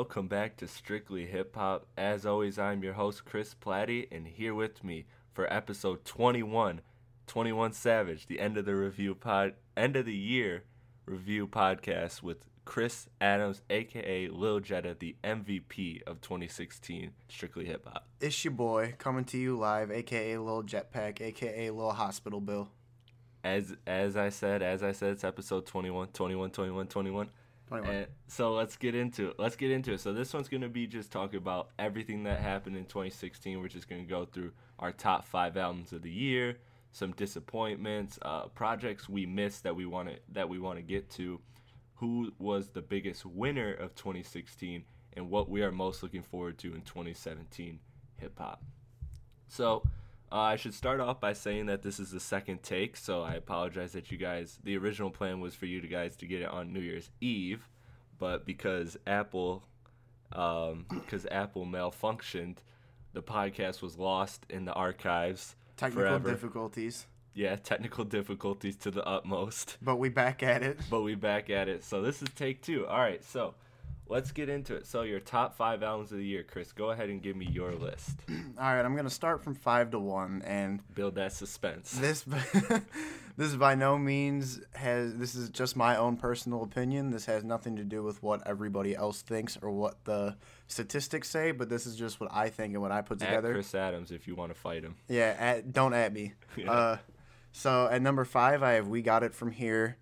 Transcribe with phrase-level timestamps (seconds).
[0.00, 1.84] Welcome back to Strictly Hip Hop.
[1.94, 6.80] As always, I'm your host Chris Platte, and here with me for episode 21,
[7.26, 10.64] 21 Savage, the end of the review pod, end of the year
[11.04, 18.08] review podcast with Chris Adams, aka Lil Jetta, the MVP of 2016 Strictly Hip Hop.
[18.22, 22.70] It's your boy coming to you live, aka Lil Jetpack, aka Lil Hospital Bill.
[23.44, 27.30] As as I said, as I said, it's episode 21, 21, 21, 21.
[27.70, 27.94] 21.
[27.94, 29.36] And so let's get into it.
[29.38, 30.00] Let's get into it.
[30.00, 33.60] So this one's going to be just talking about everything that happened in 2016.
[33.60, 36.58] We're just going to go through our top five albums of the year,
[36.90, 41.08] some disappointments, uh, projects we missed that we want to that we want to get
[41.10, 41.40] to,
[41.94, 46.74] who was the biggest winner of 2016, and what we are most looking forward to
[46.74, 47.78] in 2017
[48.18, 48.62] hip hop.
[49.48, 49.84] So.
[50.32, 53.34] Uh, I should start off by saying that this is the second take, so I
[53.34, 54.58] apologize that you guys.
[54.62, 57.68] The original plan was for you guys to get it on New Year's Eve,
[58.18, 59.64] but because Apple,
[60.32, 62.58] um, because Apple malfunctioned,
[63.12, 66.30] the podcast was lost in the archives Technical forever.
[66.30, 70.78] difficulties, yeah, technical difficulties to the utmost, but we back at it.
[70.88, 71.82] but we back at it.
[71.82, 72.86] So this is take two.
[72.86, 73.54] All right, so
[74.10, 74.86] let's get into it.
[74.86, 76.72] So your top five albums of the year, Chris.
[76.72, 78.16] Go ahead and give me your list.
[78.28, 81.92] All right, I'm gonna start from five to one, and Build that suspense.
[81.92, 82.24] this
[83.36, 87.10] this by no means has this is just my own personal opinion.
[87.10, 91.52] This has nothing to do with what everybody else thinks or what the statistics say,
[91.52, 93.52] but this is just what I think and what I put At together.
[93.54, 94.96] Chris Adams, if you want to fight him.
[95.08, 96.34] Yeah, at, don't at me.
[96.56, 96.70] Yeah.
[96.72, 96.98] Uh,
[97.52, 99.96] so at number five, I have "We Got It From Here."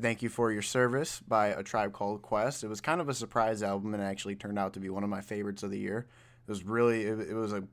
[0.00, 2.64] Thank you for your service by a tribe called Quest.
[2.64, 5.10] It was kind of a surprise album and actually turned out to be one of
[5.10, 6.06] my favorites of the year.
[6.46, 7.64] It was really, it, it was a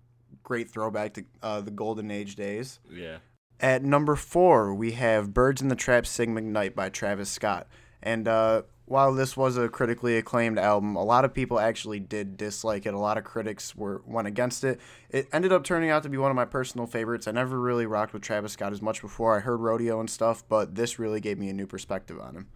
[0.44, 2.80] great throwback to uh, the golden age days.
[2.92, 3.18] Yeah.
[3.60, 7.68] At number four, we have Birds in the Trap Sing McKnight by Travis Scott.
[8.02, 12.36] And uh, while this was a critically acclaimed album, a lot of people actually did
[12.38, 12.94] dislike it.
[12.94, 14.80] A lot of critics were went against it.
[15.10, 17.28] It ended up turning out to be one of my personal favorites.
[17.28, 19.38] I never really rocked with Travis Scott as much before.
[19.38, 22.48] I heard Rodeo and stuff, but this really gave me a new perspective on him.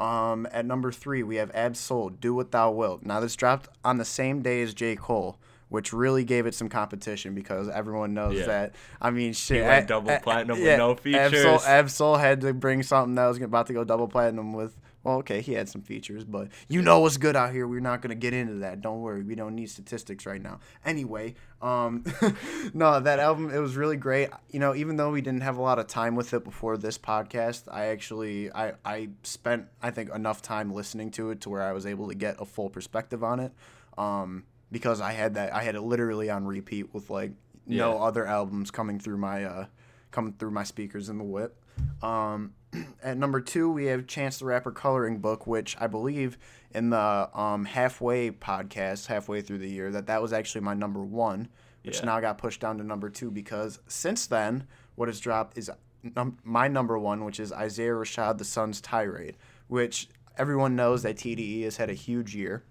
[0.00, 3.04] Um, at number three, we have Ab Soul, Do What Thou Wilt.
[3.04, 4.96] Now, this dropped on the same day as J.
[4.96, 8.46] Cole, which really gave it some competition because everyone knows Yeah.
[8.46, 8.74] that.
[9.00, 9.58] I mean, shit.
[9.58, 11.64] He went A- double platinum with no Soul, features.
[11.64, 14.76] Ab Soul had to bring something that was about to go double platinum with.
[15.04, 17.68] Well, okay, he had some features, but you know what's good out here.
[17.68, 18.80] We're not gonna get into that.
[18.80, 20.60] Don't worry, we don't need statistics right now.
[20.84, 22.04] Anyway, um,
[22.74, 24.30] no, that album it was really great.
[24.50, 26.96] You know, even though we didn't have a lot of time with it before this
[26.98, 31.62] podcast, I actually I I spent I think enough time listening to it to where
[31.62, 33.52] I was able to get a full perspective on it.
[33.98, 37.32] Um, because I had that I had it literally on repeat with like
[37.66, 37.98] no Yeah.
[38.02, 39.66] other albums coming through my uh
[40.10, 41.60] coming through my speakers in the whip.
[42.02, 42.54] Um,
[43.02, 46.38] at number two, we have Chance the Rapper coloring book, which I believe
[46.72, 51.02] in the um, halfway podcast, halfway through the year, that that was actually my number
[51.02, 51.48] one,
[51.84, 52.06] which Yeah.
[52.06, 54.66] now got pushed down to number two because since then,
[54.96, 55.70] what has dropped is
[56.02, 59.36] num- my number one, which is Isaiah Rashad the Sun's Tirade,
[59.68, 62.64] which everyone knows that TDE has had a huge year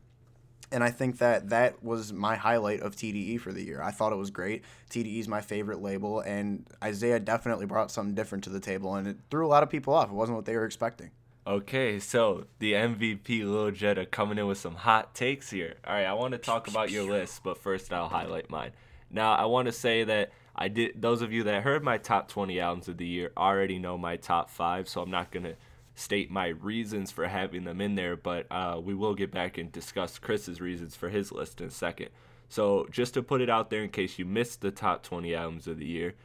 [0.71, 3.81] and I think that that was my highlight of TDE for the year.
[3.81, 4.63] I thought it was great.
[4.89, 9.07] TDE is my favorite label, and Isaiah definitely brought something different to the table, and
[9.07, 10.09] it threw a lot of people off.
[10.09, 11.11] It wasn't what they were expecting.
[11.45, 15.75] Okay, so the MVP Lil Jetta coming in with some hot takes here.
[15.85, 18.71] All right, I want to talk about your list, but first I'll highlight mine.
[19.11, 21.01] Now, I want to say that I did.
[21.01, 24.15] Those of you that heard my top 20 albums of the year already know my
[24.15, 25.55] top five, so I'm not gonna
[25.95, 29.71] state my reasons for having them in there, but uh, we will get back and
[29.71, 32.09] discuss Chris's reasons for his list in a second.
[32.49, 35.67] So just to put it out there in case you missed the top 20 albums
[35.67, 36.15] of the year,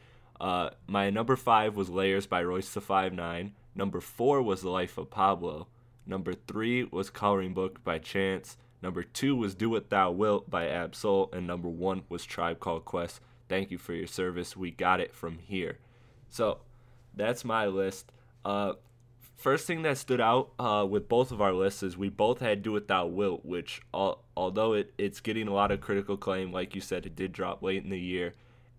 [0.40, 3.54] uh, my number five was Layers by Royce the Five Nine.
[3.74, 5.68] Number four was The Life of Pablo.
[6.06, 8.56] Number three was Coloring Book by Chance.
[8.82, 11.30] Number two was Do What Thou Wilt by Ab-Soul.
[11.32, 13.20] And number one was Tribe Called Quest.
[13.48, 14.56] Thank you for your service.
[14.56, 15.78] We got it from here.
[16.28, 16.58] So
[17.14, 18.12] that's my list.
[18.44, 18.74] Uh,
[19.38, 22.62] first thing that stood out uh, with both of our lists is we both had
[22.62, 26.52] Do What Thou Wilt, which al- although it, it's getting a lot of critical claim,
[26.52, 28.34] like you said, it did drop late in the year.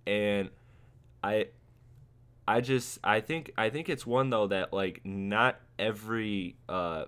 [0.05, 0.49] And
[1.23, 1.47] I
[2.47, 7.05] I just I think I think it's one though that like not every uh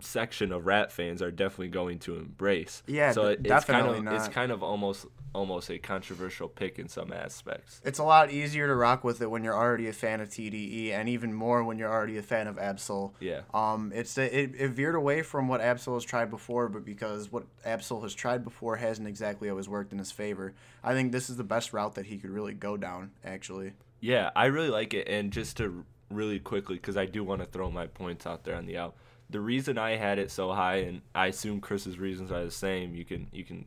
[0.00, 2.82] section of rap fans are definitely going to embrace.
[2.86, 4.14] Yeah, so it, it's kind definitely of not.
[4.14, 7.80] it's kind of almost almost a controversial pick in some aspects.
[7.84, 10.92] It's a lot easier to rock with it when you're already a fan of TDE,
[10.92, 13.14] and even more when you're already a fan of Ab-Soul.
[13.20, 13.40] Yeah.
[13.52, 17.44] Um, it's it, it veered away from what Ab-Soul has tried before, but because what
[17.64, 21.36] Ab-Soul has tried before hasn't exactly always worked in his favor, I think this is
[21.36, 23.10] the best route that he could really go down.
[23.24, 23.72] Actually.
[24.00, 25.08] Yeah, I really like it.
[25.08, 28.54] And just to really quickly, because I do want to throw my points out there
[28.54, 28.94] on the out.
[29.34, 32.94] The reason I had it so high, and I assume Chris's reasons are the same.
[32.94, 33.64] You can you can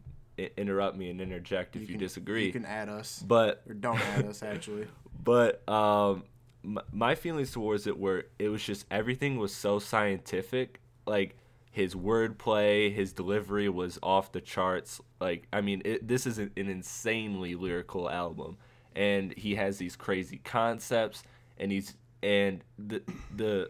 [0.55, 2.45] interrupt me and interject if you, can- disagree.
[2.45, 4.41] You can add us, but or don't add us.
[4.43, 4.87] Actually.
[5.25, 6.23] but um,
[6.63, 10.79] m- my feelings towards it were it was just everything was so scientific.
[11.05, 11.35] Like
[11.69, 15.01] his wordplay, his delivery was off the charts.
[15.19, 18.55] Like I mean, it, this is an, an insanely lyrical album,
[18.95, 21.23] and he has these crazy concepts,
[21.57, 21.93] and he's
[22.23, 23.01] and the
[23.35, 23.69] the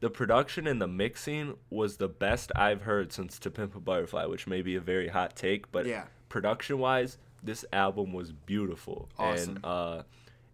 [0.00, 4.26] the production and the mixing was the best I've heard since To Pimp a Butterfly,
[4.26, 6.04] which may be a very hot take, but Yeah.
[6.28, 9.08] production wise, this album was beautiful.
[9.18, 9.56] Awesome.
[9.56, 10.02] And uh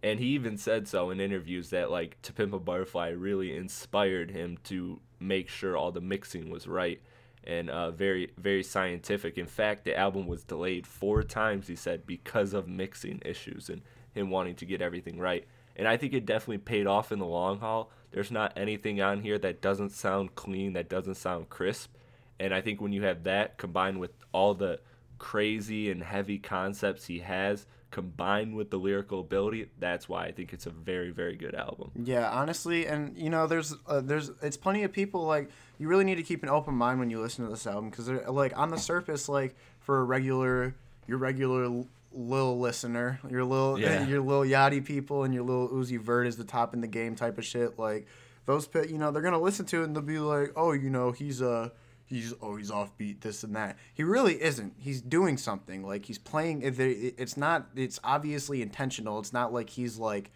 [0.03, 4.31] and he even said so in interviews that like To Pimp a Butterfly really inspired
[4.31, 7.01] him to make sure all the mixing was right
[7.43, 9.37] and uh, very very scientific.
[9.39, 11.69] In fact, the album was delayed four times.
[11.69, 13.83] He said because of mixing issues and
[14.13, 15.47] him wanting to get everything right.
[15.77, 17.91] And I think it definitely paid off in the long haul.
[18.15, 21.93] There's not anything on here that doesn't sound clean, that doesn't sound crisp.
[22.39, 24.79] And I think when you have that combined with all the
[25.19, 30.53] crazy and heavy concepts he has, combined with the lyrical ability, that's why I think
[30.53, 31.91] it's a very, very good album.
[31.97, 36.05] Yeah, honestly, and you know, there's uh, there's it's plenty of people like you really
[36.05, 38.57] need to keep an open mind when you listen to this album because they're like
[38.57, 40.77] on the surface, like for a regular
[41.09, 41.85] your regular
[42.15, 44.07] l- lil listener, your little Yeah.
[44.07, 47.15] your little Yachty people and your little Uzi Vert is the top in the game
[47.17, 47.79] type of shit.
[47.79, 48.07] Like
[48.47, 51.13] those, you know, they're gonna listen to it and they'll be like, oh, you know,
[51.13, 51.71] he's uh
[52.07, 56.19] he's oh he's offbeat this and that he really isn't he's doing something like he's
[56.19, 60.31] playing it- it's not it's obviously intentional it's not like he's like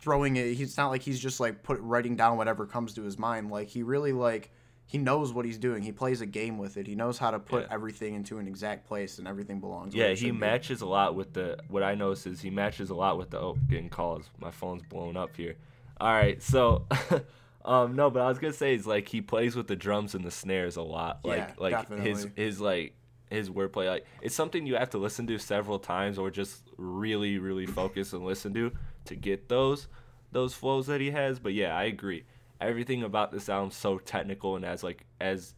[0.00, 3.20] throwing it he's not like he's just like put writing down whatever comes to his
[3.20, 4.50] mind like he really like
[4.92, 7.38] he knows what he's doing he plays a game with it he knows how to
[7.38, 7.68] put Yeah.
[7.76, 10.32] everything into an exact place and everything belongs Yeah, he should be.
[10.32, 11.58] matches a lot with the.
[11.68, 13.38] What I notice is he matches a lot with the.
[13.40, 14.28] Oh, getting calls.
[14.38, 15.54] My phone's blown up here.
[16.00, 16.86] All right, so,
[17.64, 20.24] um, no, but I was gonna say is like he plays with the drums and
[20.24, 21.20] the snares a lot.
[21.24, 22.94] Like Yeah, like his his like
[23.30, 23.86] his wordplay.
[23.88, 28.12] Like it's something you have to listen to several times or just really really focus
[28.12, 28.72] and listen to
[29.06, 29.88] to get those
[30.32, 31.38] those flows that he has.
[31.38, 32.24] But yeah, I agree.
[32.62, 35.54] Everything about this album's so technical and as like as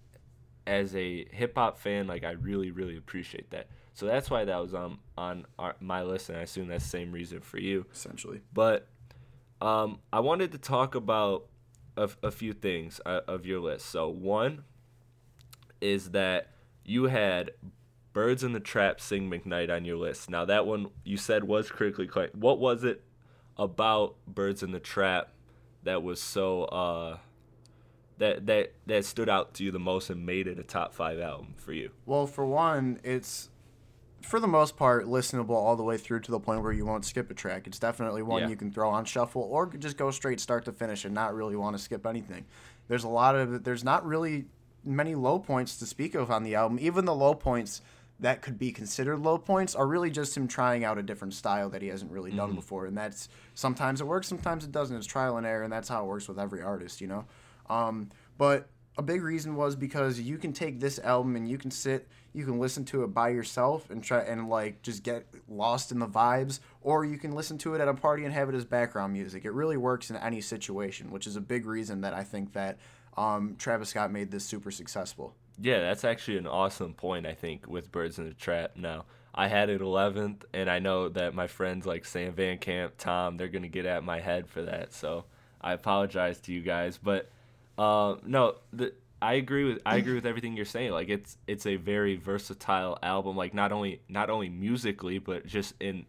[0.67, 3.69] as a hip hop fan, like I really, really appreciate that.
[3.93, 6.91] So that's why that was um, on our, my list, and I assume that's the
[6.91, 7.87] same reason for you.
[7.93, 8.89] essentially But
[9.61, 11.47] um, I wanted to talk about
[11.97, 13.87] a, a few things uh, of your list.
[13.87, 14.65] So one
[15.81, 16.51] is that
[16.85, 17.53] you had
[18.13, 20.31] Birds in the Trap sing McKnight on your list.
[20.31, 22.33] Now that one you said was critically acclaimed.
[22.35, 23.03] What was it
[23.57, 25.31] about Birds in the Trap
[25.85, 27.19] that was so uh,
[28.19, 31.19] that that that stood out to you the most and made it a top five
[31.19, 31.91] album for you?
[32.07, 33.51] Well, for one, it's
[34.23, 37.05] for the most part listenable all the way through to the point where you won't
[37.05, 37.67] skip a track.
[37.67, 38.49] It's definitely one Yeah.
[38.49, 41.57] you can throw on shuffle or just go straight start to finish and not really
[41.57, 42.47] want to skip anything.
[42.89, 44.47] There's a lot of there's not really
[44.83, 46.79] many low points to speak of on the album.
[46.81, 47.83] Even the low points
[48.21, 51.69] that could be considered low points are really just him trying out a different style
[51.71, 52.87] that he hasn't really done before.
[52.87, 54.97] And that's sometimes it works, sometimes it doesn't.
[54.97, 57.25] It's trial and error, and that's how it works with every artist, you know.
[57.69, 61.71] Um, but a big reason was because you can take this album and you can
[61.71, 65.91] sit, you can listen to it by yourself and try and like just get lost
[65.91, 68.55] in the vibes, or you can listen to it at a party and have it
[68.55, 69.45] as background music.
[69.45, 72.79] It really works in any situation, which is a big reason that I think that
[73.17, 75.35] um, Travis Scott made this super successful.
[75.61, 78.73] Yeah, that's actually an awesome point, I think, with Birds in the Trap.
[78.77, 82.95] Now, I had it 11th, and I know that my friends like Sam Van Camp,
[82.99, 84.93] Tom, they're going to get at my head for that.
[84.93, 85.25] So
[85.61, 86.99] I apologize to you guys.
[86.99, 87.31] But
[87.77, 90.93] Uh, no, the I agree with I agree with everything you're saying.
[90.93, 93.37] Like it's it's a very versatile album.
[93.37, 96.07] Like not only not only musically, but just in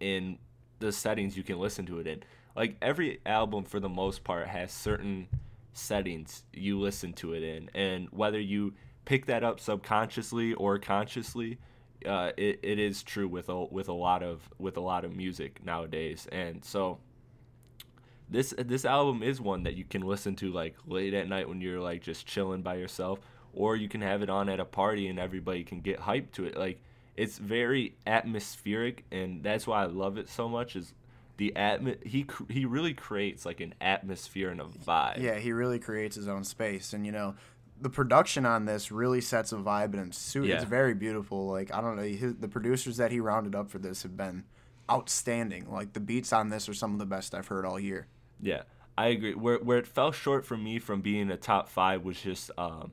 [0.00, 0.38] in
[0.80, 2.22] the settings you can listen to it in.
[2.56, 5.28] Like every album for the most part has certain
[5.72, 8.74] settings you listen to it in, and whether you
[9.04, 11.58] pick that up subconsciously or consciously,
[12.06, 15.14] uh, it, it is true with a with a lot of with a lot of
[15.14, 16.26] music nowadays.
[16.30, 16.98] And so
[18.28, 21.60] this this album is one that you can listen to like late at night when
[21.60, 23.20] you're like just chilling by yourself,
[23.52, 26.44] or you can have it on at a party and everybody can get hyped to
[26.44, 26.56] it.
[26.56, 26.80] Like
[27.16, 30.76] it's very atmospheric, and that's why I love it so much.
[30.76, 30.94] Is
[31.36, 35.20] the atmo- he he really creates like an atmosphere and a vibe.
[35.20, 37.34] Yeah, he really creates his own space, and you know,
[37.80, 40.54] the production on this really sets a vibe, and it's, yeah.
[40.54, 41.46] it's very beautiful.
[41.46, 44.44] Like I don't know, his, the producers that he rounded up for this have been
[44.90, 45.70] outstanding.
[45.70, 48.06] Like the beats on this are some of the best I've heard all year.
[48.40, 48.62] Yeah,
[48.96, 49.34] I agree.
[49.34, 52.92] Where where it fell short for me from being a top five was just um,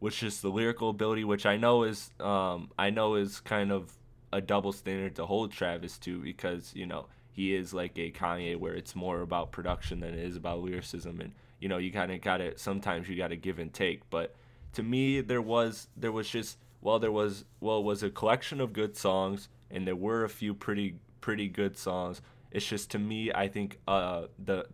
[0.00, 3.92] was just the lyrical ability, which I know is um, I know is kind of
[4.32, 8.56] a double standard to hold Travis to because you know he is like a Kanye
[8.56, 12.12] where it's more about production than it is about lyricism, and you know you kind
[12.12, 14.08] of got to sometimes you got to give and take.
[14.10, 14.34] But
[14.74, 18.60] to me, there was there was just well there was well it was a collection
[18.60, 22.20] of good songs, and there were a few pretty pretty good songs.
[22.50, 24.66] It's just to me, I think uh, the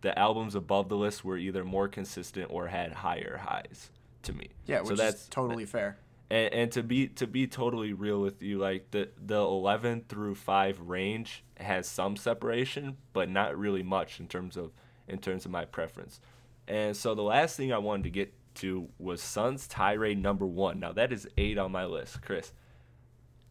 [0.00, 3.90] the albums above the list were either more consistent or had higher highs
[4.24, 4.48] to me.
[4.66, 5.96] Yeah, which so that's totally fair.
[6.32, 10.34] And, and to be to be totally real with you, like the the 11 through
[10.34, 14.72] 5 range has some separation, but not really much in terms of
[15.06, 16.20] in terms of my preference.
[16.66, 20.80] And so the last thing I wanted to get to was Sun's Tirade number 1.
[20.80, 22.52] Now that is 8 on my list, Chris.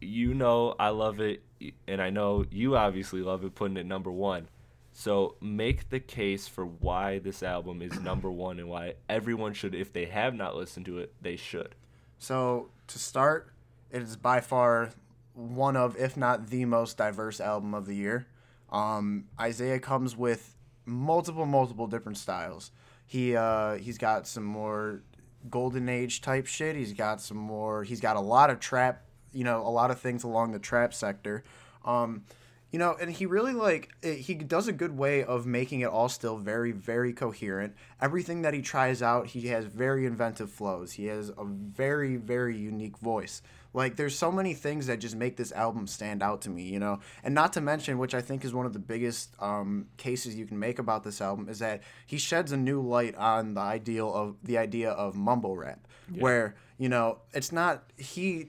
[0.00, 1.44] You know I love it
[1.86, 4.48] and I know you obviously love it putting it number 1
[4.92, 9.74] so make the case for why this album is number one and why everyone should,
[9.74, 11.74] if they have not listened to it, they should.
[12.22, 13.52] So to start,
[13.90, 14.90] it is by far
[15.34, 18.28] one of, if not the most diverse album of the year.
[18.70, 20.54] Um, Isaiah comes with
[20.86, 22.70] multiple, multiple different styles.
[23.08, 25.02] He uh, he's got some more
[25.50, 26.76] golden age type shit.
[26.76, 27.82] He's got some more.
[27.82, 29.02] He's got a lot of trap.
[29.32, 31.42] You know, a lot of things along the trap sector.
[31.84, 32.22] Um,
[32.72, 36.08] you know, and he really like he does a good way of making it all
[36.08, 37.74] still very very coherent.
[38.00, 40.92] Everything that he tries out, he has very inventive flows.
[40.92, 43.42] He has a very very unique voice.
[43.74, 46.78] Like there's so many things that just make this album stand out to me, you
[46.78, 47.00] know.
[47.22, 50.46] And not to mention, which I think is one of the biggest um, cases you
[50.46, 54.12] can make about this album, is that he sheds a new light on the ideal
[54.12, 56.22] of the idea of mumble rap, yeah.
[56.22, 58.48] where you know it's not he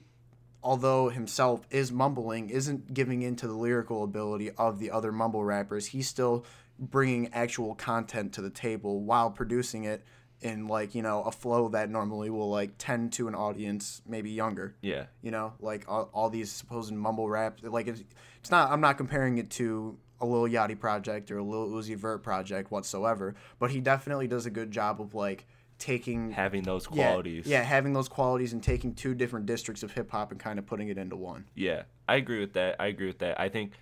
[0.63, 5.87] although himself is mumbling, isn't giving into the lyrical ability of the other mumble rappers.
[5.87, 6.45] He's still
[6.79, 10.03] bringing actual content to the table while producing it
[10.41, 14.29] in like you know a flow that normally will like tend to an audience maybe
[14.29, 18.03] younger yeah you know like all, all these supposed mumble rap like it's,
[18.39, 21.97] it's not i'm not comparing it to a Lil Yachty project or a Lil Uzi
[21.97, 25.45] Vert project whatsoever but he definitely does a good job of like
[25.83, 27.45] taking having those qualities.
[27.45, 30.57] Yeah, yeah, having those qualities and taking two different districts of hip hop and kind
[30.57, 31.45] of putting it into one.
[31.55, 32.77] Yeah, I agree with that.
[32.79, 33.37] I agree with that.
[33.39, 33.73] I think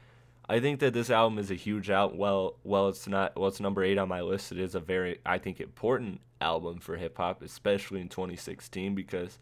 [0.50, 2.18] I think that this album is a huge out.
[2.18, 3.38] Well, well, it's not.
[3.38, 4.52] Well, it's number eight on my list.
[4.52, 9.38] It is a very, I think, important album for hip hop, especially in 2016, because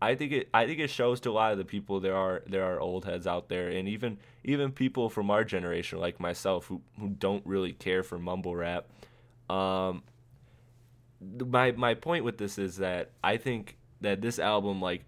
[0.00, 0.48] I think it.
[0.54, 3.04] I think it shows to a lot of the people there are there are old
[3.04, 7.44] heads out there, and even even people from our generation, like myself, who who don't
[7.44, 8.86] really care for mumble rap.
[9.50, 10.02] Um,
[11.20, 15.04] my my point with this is that I think that this album like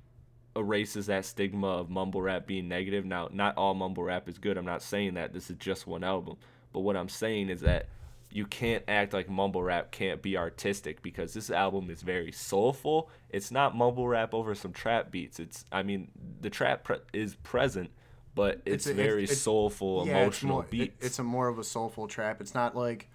[0.57, 3.05] erases that stigma of mumble rap being negative.
[3.05, 4.57] Now, not all mumble rap is good.
[4.57, 6.37] I'm not saying that this is just one album,
[6.73, 7.88] but what I'm saying is that
[8.33, 13.11] you can't act like mumble rap can't be artistic because this album is very soulful.
[13.29, 15.40] It's not mumble rap over some trap beats.
[15.40, 17.90] It's I mean the trap pre- is present,
[18.35, 21.05] but it's, it's very it's, soulful, yeah, emotional it's more, beats.
[21.05, 22.40] It, it's a more of a soulful trap.
[22.40, 23.09] It's not like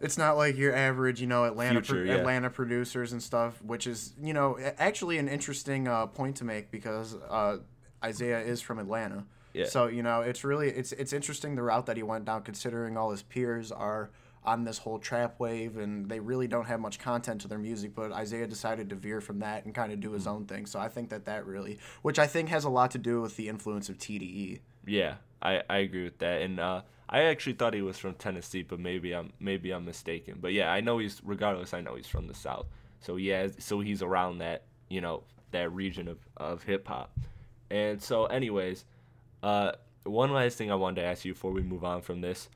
[0.00, 2.20] it's not like your average, you know, Atlanta Future, pro- yeah.
[2.20, 6.70] Atlanta producers and stuff, which is, you know, actually an interesting uh, point to make
[6.70, 7.58] because uh,
[8.02, 9.24] Isaiah is from Atlanta.
[9.52, 9.66] Yeah.
[9.66, 12.96] So you know, it's really it's it's interesting the route that he went down, considering
[12.96, 14.10] all his peers are
[14.44, 17.94] on this whole trap wave and they really don't have much content to their music
[17.94, 20.30] but isaiah decided to veer from that and kind of do his mm.
[20.30, 22.98] own thing so i think that that really which i think has a lot to
[22.98, 26.80] do with the influence of tde yeah i, I agree with that and uh,
[27.12, 30.38] I actually thought he was from Tennessee, but maybe I'm maybe I'm mistaken.
[30.40, 31.74] But yeah, I know he's regardless.
[31.74, 32.66] I know he's from the South.
[33.00, 37.18] So yeah, so he's around that you know that region of of hip hop.
[37.68, 38.84] And so, anyways,
[39.42, 39.72] uh,
[40.04, 42.48] one last thing I wanted to ask you before we move on from this: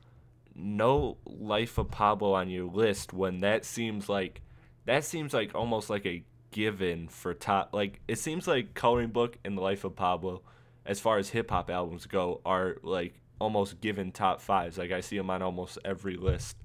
[0.55, 4.41] No Life of Pablo on your list when that seems like
[4.85, 7.73] that seems like almost like a given for top.
[7.73, 10.43] Like it seems like Coloring Book and The Life of Pablo,
[10.85, 14.77] as far as hip hop albums go, are like almost given top fives.
[14.77, 16.57] Like I see them on almost every list.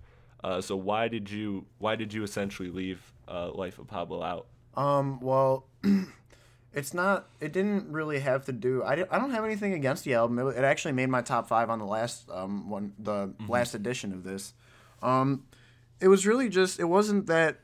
[0.43, 4.47] Uh, so why did you why did you essentially leave uh, Life of Pablo out?
[4.75, 5.67] Um, well,
[6.73, 7.29] it's not.
[7.41, 8.83] It didn't really have to do.
[8.83, 10.39] I, I don't have anything against the album.
[10.39, 13.51] It, it actually made my top five on the last um one, the Mm-hmm.
[13.51, 14.55] last edition of this.
[15.03, 15.45] Um,
[16.01, 16.79] it was really just.
[16.81, 17.59] It wasn't that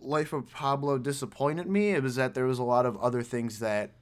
[0.00, 1.90] Life of Pablo disappointed me.
[1.90, 3.92] It was that there was a lot of other things that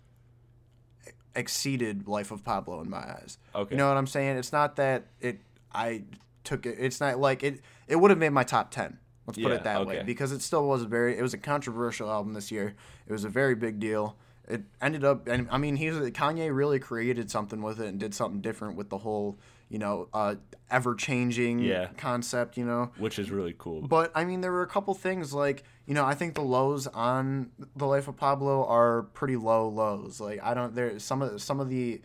[1.36, 3.38] exceeded Life of Pablo in my eyes.
[3.54, 3.74] Okay.
[3.74, 4.36] You know what I'm saying?
[4.36, 5.40] It's not that it.
[5.72, 6.04] I
[6.44, 6.76] took it.
[6.78, 7.60] It's not like it.
[7.86, 8.98] It would have made my top ten.
[9.26, 11.18] Let's put it that way because it still was a very.
[11.18, 12.74] It was a controversial album this year.
[13.06, 14.16] It was a very big deal.
[14.48, 18.14] It ended up, and I mean, he's Kanye really created something with it and did
[18.14, 19.36] something different with the whole,
[19.68, 20.36] you know, uh,
[20.70, 21.88] ever changing Yeah.
[21.96, 22.56] concept.
[22.56, 23.82] You know, Which is really cool.
[23.82, 26.86] but I mean, there were a couple things like you know I think the lows
[26.88, 30.20] on the Life of Pablo are pretty low lows.
[30.20, 32.00] Like I don't there some of some of the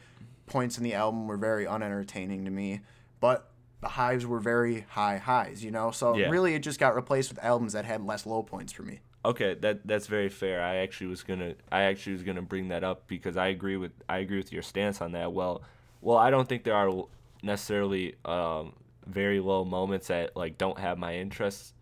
[0.48, 2.82] points in the album were very unentertaining to me,
[3.20, 3.50] but
[3.82, 5.64] the highs were very high highs.
[5.64, 6.30] You know, so Yeah.
[6.30, 9.00] really it just got replaced with albums that had less low points for me.
[9.24, 10.62] Okay, that that's very fair.
[10.64, 13.92] I actually was gonna I actually was gonna bring that up because I agree with
[14.10, 15.32] I agree with your stance on that.
[15.34, 15.62] Well,
[16.02, 17.06] well, I don't think there are
[17.44, 18.74] necessarily um,
[19.08, 21.74] very low moments that like don't have my interests,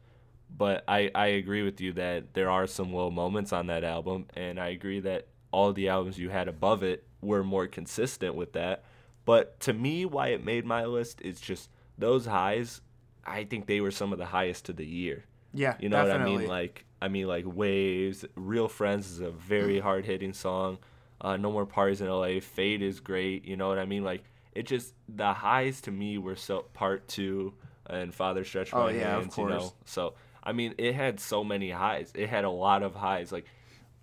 [0.55, 4.25] but I I agree with you that there are some low moments on that album,
[4.35, 8.53] and I agree that all the albums you had above it were more consistent with
[8.53, 8.83] that.
[9.25, 12.81] But to me, why it made my list is just those highs.
[13.25, 15.25] I think they were some of the highest of the year.
[15.53, 16.31] Yeah, You know definitely.
[16.31, 16.47] what I mean?
[16.49, 20.77] Like I mean like Waves, Real Friends is a very hard hitting song.
[21.21, 24.03] Uh, no More Parties in LA, Fade is great, you know what I mean?
[24.03, 27.53] Like it just the highs to me were so part 2
[27.87, 29.73] and Father Stretch My Oh, yeah, of Hands, you know.
[29.85, 30.13] So
[30.49, 32.11] I mean it had so many highs.
[32.15, 33.31] It had a lot of highs.
[33.31, 33.45] Like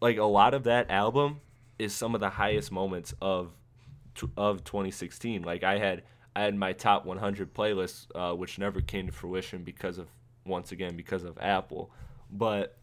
[0.01, 1.41] like a lot of that album
[1.77, 3.51] is some of the highest moments of
[4.37, 5.43] of 2016.
[5.43, 6.05] Like I had
[6.37, 10.07] I had my top 100 playlists, uh, which never came to fruition because of
[10.45, 11.91] once again because of Apple.
[12.31, 12.77] But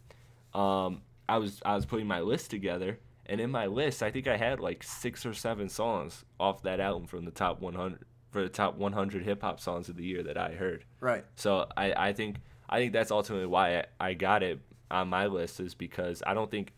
[0.53, 4.27] um, I was I was putting my list together, and in my list, I think
[4.27, 7.99] I had like six or seven songs off that album from the top 100
[8.29, 10.83] for the top 100 hip hop songs of the year that I heard.
[10.99, 11.23] right.
[11.35, 12.37] So I, I think
[12.69, 16.33] I think that's ultimately why I, I got it on my list is because I
[16.33, 16.73] don't think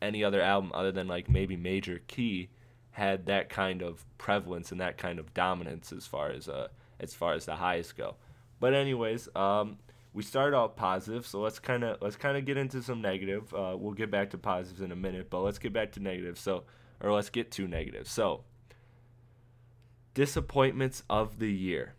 [0.00, 2.48] any other album other than like maybe Major Key
[2.90, 6.68] had that kind of prevalence and that kind of dominance as far as uh
[6.98, 8.16] as far as the highest go.
[8.60, 9.78] But anyways, um
[10.16, 13.52] we started off positive, so let's kind of let's kind of get into some negative.
[13.52, 16.38] Uh, we'll get back to positives in a minute, but let's get back to negative.
[16.38, 16.64] So,
[17.00, 18.08] or let's get to negative.
[18.08, 18.44] So,
[20.14, 21.92] disappointments of the year.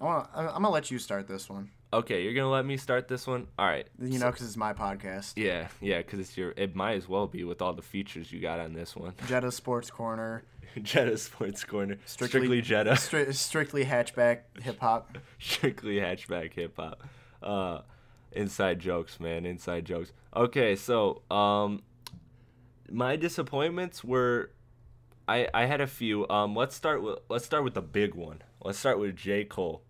[0.00, 1.70] I wanna, I'm gonna let you start this one.
[1.92, 3.48] Okay, you're gonna let me start this one.
[3.58, 3.86] All right.
[4.00, 5.32] You know, because it's my podcast.
[5.36, 6.54] Yeah, yeah, because it's your.
[6.56, 9.14] It might as well be with all the features you got on this one.
[9.26, 10.44] Jetta Sports Corner,
[10.82, 15.18] Jetta Sports Corner, strictly, Strictly- Jetta, stri- strictly hatchback hip hop.
[15.40, 17.02] strictly hatchback hip hop.
[17.42, 17.80] Uh,
[18.30, 20.12] inside jokes, man, inside jokes.
[20.36, 21.82] Okay, so um,
[22.88, 24.52] my disappointments were,
[25.26, 26.28] I I had a few.
[26.28, 28.42] Um, let's start with let's start with the big one.
[28.62, 29.82] Let's start with J Cole.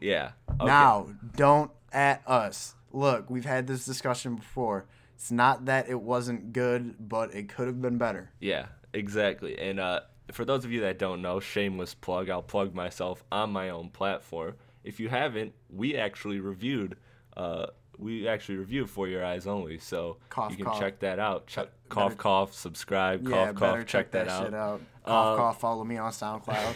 [0.00, 0.30] Yeah.
[0.50, 0.64] okay.
[0.66, 2.74] Now, don't at us.
[2.92, 4.86] Look, we've had this discussion before.
[5.14, 8.30] It's not that it wasn't good, but it could have been better.
[8.40, 9.58] Yeah, exactly.
[9.58, 10.00] And uh,
[10.32, 13.90] for those of you that don't know, shameless plug, I'll plug myself on my own
[13.90, 14.54] platform.
[14.84, 16.96] If you haven't, we actually reviewed.
[17.36, 17.66] Uh,
[17.98, 20.78] we actually reviewed For Your Eyes Only, so Cough, you can cough.
[20.78, 21.48] check that out.
[21.48, 24.44] Check, cough, better- cough, subscribe, yeah, cough, cough, check, that, out.
[24.44, 24.80] shit out.
[25.04, 25.60] Cough, Um, cough.
[25.60, 26.74] Follow me on SoundCloud.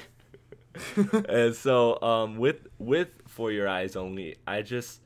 [1.28, 5.00] And so um, with with For Your Eyes Only, I just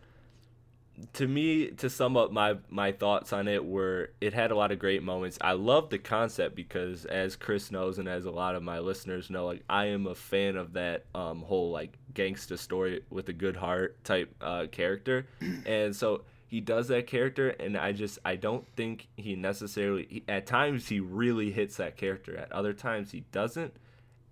[1.14, 4.72] to me to sum up my my thoughts on it were it had a lot
[4.72, 5.38] of great moments.
[5.40, 9.28] I love the concept because as Chris knows and as a lot of my listeners
[9.28, 13.32] know, like I am a fan of that um, whole like gangsta story with a
[13.32, 15.26] good heart type uh, character,
[15.66, 20.24] and so he does that character and I just I don't think he necessarily he,
[20.28, 22.36] at times he really hits that character.
[22.36, 23.74] At other times he doesn't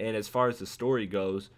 [0.01, 1.51] and as far as the story goes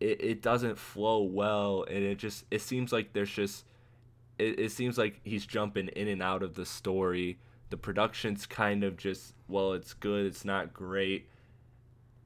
[0.00, 3.64] it, it doesn't flow well and it just it seems like there's just
[4.38, 7.38] it, it seems like he's jumping in and out of the story.
[7.70, 11.28] The production's kind of just well it's good it's not great.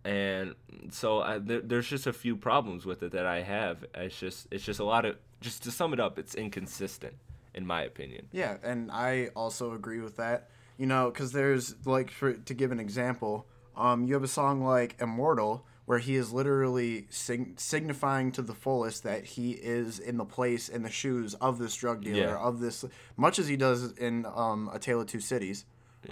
[0.05, 0.55] And
[0.91, 3.85] so I, there, there's just a few problems with it that i have.
[3.95, 7.15] It's just it's just a lot of just to sum it up it's inconsistent
[7.55, 8.27] in my opinion.
[8.33, 10.49] Yeah, and I also agree with that.
[10.79, 13.47] You know, because there's like for to give an example,
[13.79, 18.53] um, you have a song like "Immortal," where he is literally sig- signifying to the
[18.55, 22.37] fullest that he is in the place in the shoes of this drug dealer Yeah.
[22.37, 22.85] of this
[23.17, 25.65] much as he does in um, a tale of two cities.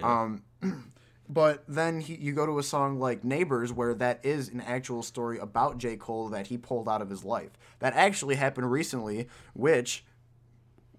[0.03, 0.43] Um,
[1.29, 5.03] but then he, you go to a song like neighbors where that is an actual
[5.03, 5.97] story about j.
[5.97, 7.51] Cole that he pulled out of his life.
[7.81, 10.05] That actually happened recently which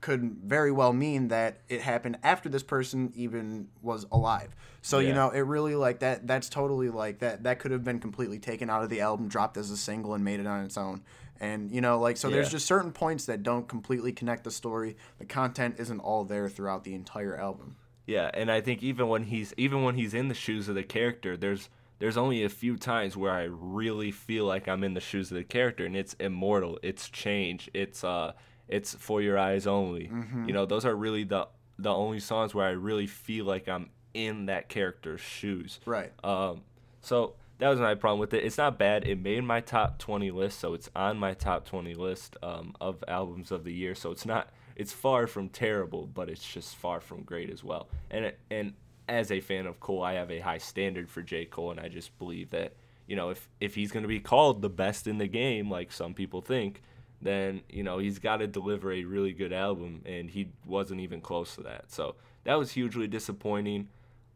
[0.02, 4.56] could very well mean that it happened after this person even was alive.
[4.82, 6.28] So you know, it really like that.
[6.28, 7.44] That's totally like that.
[7.44, 10.24] That could have been completely taken out of the album, dropped as a single, and
[10.24, 11.04] made it on its own.
[11.40, 14.96] And you know, like so, there's just certain points that don't completely connect the story.
[15.20, 17.76] The content isn't all there throughout the entire album.
[18.06, 20.84] Yeah, and I think even when he's even when he's in the shoes of the
[20.84, 25.02] character, there's there's only a few times where I really feel like I'm in the
[25.02, 28.34] shoes of the character, and it's immortal, it's change, it's uh,
[28.68, 30.10] it's for your eyes only.
[30.48, 31.48] You know, those are really the
[31.80, 35.80] the only songs where I really feel like I'm in that character's shoes.
[35.86, 36.12] Right.
[36.24, 36.62] Um,
[37.02, 38.44] so that was my problem with it.
[38.44, 39.08] It's not bad.
[39.08, 43.04] It made my top 20 list, so it's on my top 20 list um, of
[43.08, 43.96] albums of the year.
[43.96, 44.50] So it's not.
[44.76, 47.88] It's far from terrible, but it's just far from great as well.
[48.12, 48.74] And and
[49.10, 51.88] as a fan of Cole, I have a high standard for J Cole, and I
[51.88, 52.74] just believe that
[53.08, 55.92] you know if if he's going to be called the best in the game, like
[55.92, 56.82] some people think,
[57.22, 61.22] then you know he's got to deliver a really good album, and he wasn't even
[61.22, 61.92] close to that.
[61.92, 63.90] So that was hugely disappointing.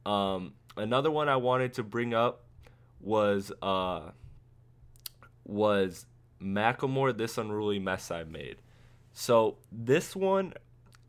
[0.05, 2.43] Um, another one I wanted to bring up
[2.99, 4.11] was uh,
[5.45, 6.05] was
[6.41, 7.15] Macklemore.
[7.17, 8.57] This unruly mess I made.
[9.13, 10.53] So this one,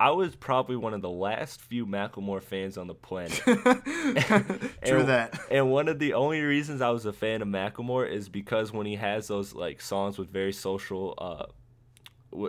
[0.01, 3.33] I was probably one of the last few Macklemore fans on the planet.
[3.45, 5.39] True And- that.
[5.51, 8.87] And one of the only reasons I was a fan of Macklemore is because when
[8.87, 11.45] he has those like songs with very social, uh,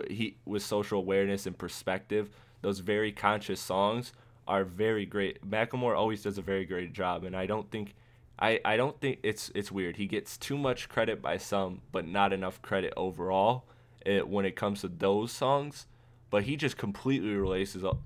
[0.08, 2.30] he with social awareness and perspective,
[2.62, 4.12] those very conscious songs
[4.46, 5.48] are very great.
[5.48, 7.94] Macklemore always does a very great job, and I don't think,
[8.38, 9.96] I, I don't think it's it's weird.
[9.96, 13.64] He gets too much credit by some, but not enough credit overall.
[14.04, 15.86] It, when it comes to those songs,
[16.28, 17.96] but he just completely erases or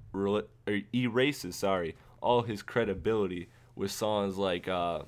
[0.94, 5.02] erases sorry all his credibility with songs like uh,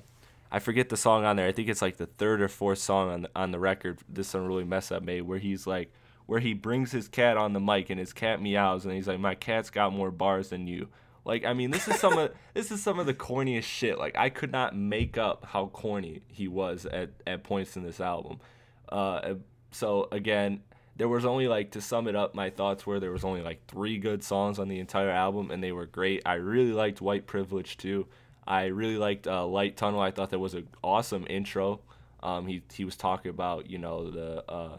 [0.51, 1.47] I forget the song on there.
[1.47, 3.99] I think it's like the third or fourth song on the, on the record.
[4.09, 5.93] This unruly mess I made, where he's like,
[6.31, 9.19] where he brings his cat on the mic and his cat meows and he's like,
[9.19, 10.87] my cat's got more bars than you.
[11.25, 13.99] Like I mean, this is some of this is some of the corniest shit.
[13.99, 17.99] Like I could not make up how corny he was at at points in this
[17.99, 18.39] album.
[18.87, 19.33] Uh,
[19.71, 20.61] so again,
[20.95, 23.67] there was only like to sum it up, my thoughts were there was only like
[23.67, 26.21] three good songs on the entire album, and they were great.
[26.25, 28.07] I really liked White Privilege too.
[28.47, 29.99] I really liked uh, Light Tunnel.
[29.99, 31.81] I thought that was an awesome intro.
[32.23, 34.77] Um, he he was talking about you know the uh,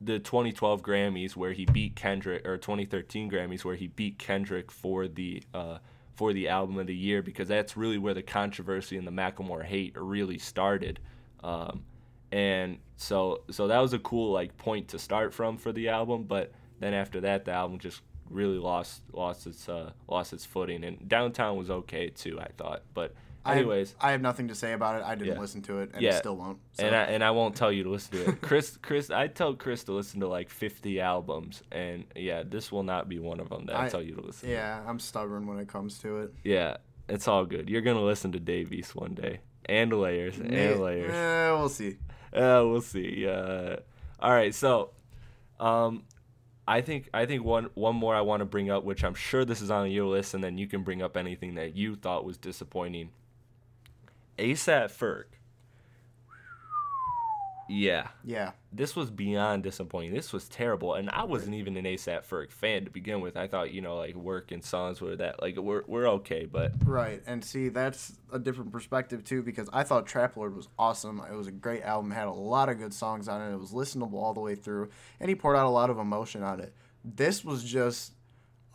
[0.00, 5.08] the 2012 Grammys where he beat Kendrick or 2013 Grammys where he beat Kendrick for
[5.08, 5.78] the uh,
[6.14, 9.64] for the album of the year because that's really where the controversy and the Macklemore
[9.64, 10.98] hate really started.
[11.42, 11.84] Um,
[12.30, 16.24] and so so that was a cool like point to start from for the album,
[16.24, 20.84] but then after that the album just really lost lost its uh, lost its footing
[20.84, 22.82] and Downtown was okay too, I thought.
[22.94, 25.06] But I have- anyways, I have, nothing to say about it.
[25.06, 25.40] I didn't Yeah.
[25.40, 26.18] listen to it, and Yeah.
[26.18, 26.58] still won't.
[26.72, 26.84] So.
[26.84, 28.40] and I and I won't tell you to listen to it.
[28.42, 32.82] Chris, Chris, I tell Chris to listen to like 50 albums, and yeah, this will
[32.82, 34.50] not be one of them that I, I- tell you to listen.
[34.50, 36.34] yeah, I'm stubborn when it comes to it.
[36.44, 36.76] Yeah,
[37.08, 37.70] it's all good.
[37.70, 41.12] You're gonna listen to Dave East one day, and layers, and layers.
[41.12, 41.96] eh, we'll see.
[42.32, 43.26] Uh, we'll see.
[43.26, 43.76] Uh,
[44.20, 44.90] all right, so,
[45.60, 46.02] um,
[46.66, 49.46] I think I think one one more I want to bring up, which I'm sure
[49.46, 52.24] this is on your list, and then you can bring up anything that you thought
[52.26, 53.08] was disappointing.
[54.38, 55.24] ASAP Ferg.
[57.70, 58.52] Yeah, Yeah.
[58.72, 60.14] this was beyond disappointing.
[60.14, 63.36] This was terrible, and I wasn't even an ASAP Ferg fan to begin with.
[63.36, 66.72] I thought you know like work and songs were that like we're we're okay, but
[66.86, 71.20] Right, and see that's a different perspective too because I thought Trap Lord was awesome.
[71.30, 73.52] It was a great album, had a lot of good songs on it.
[73.52, 74.88] It was listenable all the way through,
[75.20, 76.72] and he poured out a lot of emotion on it.
[77.04, 78.12] This was just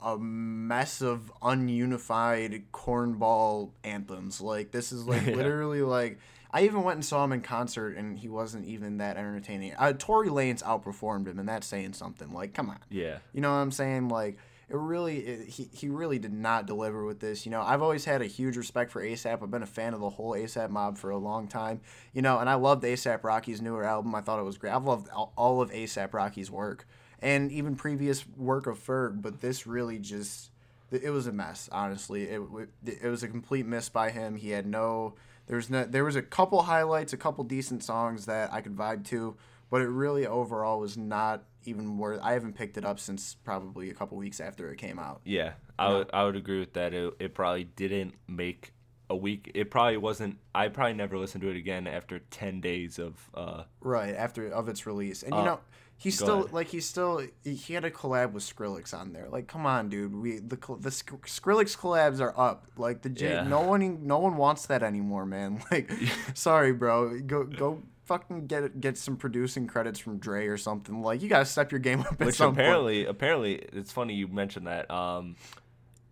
[0.03, 4.41] a mess of ununified cornball anthems.
[4.41, 5.35] Like this is like Yeah.
[5.35, 6.19] literally like
[6.51, 9.73] I even went and saw him in concert, and he wasn't even that entertaining.
[9.75, 12.31] Uh, Tory Lanez outperformed him, and that's saying something.
[12.31, 12.77] Like, come on.
[12.91, 14.09] yeah, You know what I'm saying?
[14.09, 14.37] Like
[14.69, 17.45] it really, it, he he really did not deliver with this.
[17.45, 19.41] You know, I've always had a huge respect for ASAP.
[19.41, 21.81] I've been a fan of the whole ASAP mob for a long time.
[22.13, 24.13] You know, and I loved ASAP Rocky's newer album.
[24.13, 24.73] I thought it was great.
[24.73, 26.87] I've loved all, all of ASAP Rocky's work
[27.23, 29.21] and even previous work of Ferg.
[29.21, 30.51] But this really just,
[30.91, 31.69] it was a mess.
[31.71, 32.41] Honestly, it
[32.85, 34.35] it was a complete miss by him.
[34.35, 35.15] He had no.
[35.47, 38.75] There was no, there was a couple highlights, a couple decent songs that I could
[38.77, 39.35] vibe to,
[39.69, 42.21] but it really overall was not even worth.
[42.21, 45.21] I haven't picked it up since probably a couple weeks after it came out.
[45.25, 45.53] yeah.
[45.79, 46.93] I would I would agree with that.
[46.93, 48.73] It it probably didn't make
[49.09, 49.51] a week.
[49.55, 50.37] It probably wasn't.
[50.53, 53.29] I probably never listened to it again after ten days of.
[53.33, 55.59] Uh, right after of its release, and you Uh, know
[55.97, 56.53] he's go still ahead.
[56.53, 59.27] like he's still he had a collab with Skrillex on there.
[59.29, 60.13] Like, come on, dude.
[60.15, 62.67] We the the Skrillex collabs are up.
[62.77, 63.43] Like the J, Yeah.
[63.43, 65.61] no one no one wants that anymore, man.
[65.71, 65.91] Like,
[66.33, 67.19] sorry, bro.
[67.21, 67.83] Go go.
[68.05, 71.01] Fucking get get some producing credits from Dre or something.
[71.01, 72.59] Like you gotta step your game up at which some point.
[72.59, 74.91] apparently, apparently, it's funny you mentioned that.
[74.91, 75.37] Um,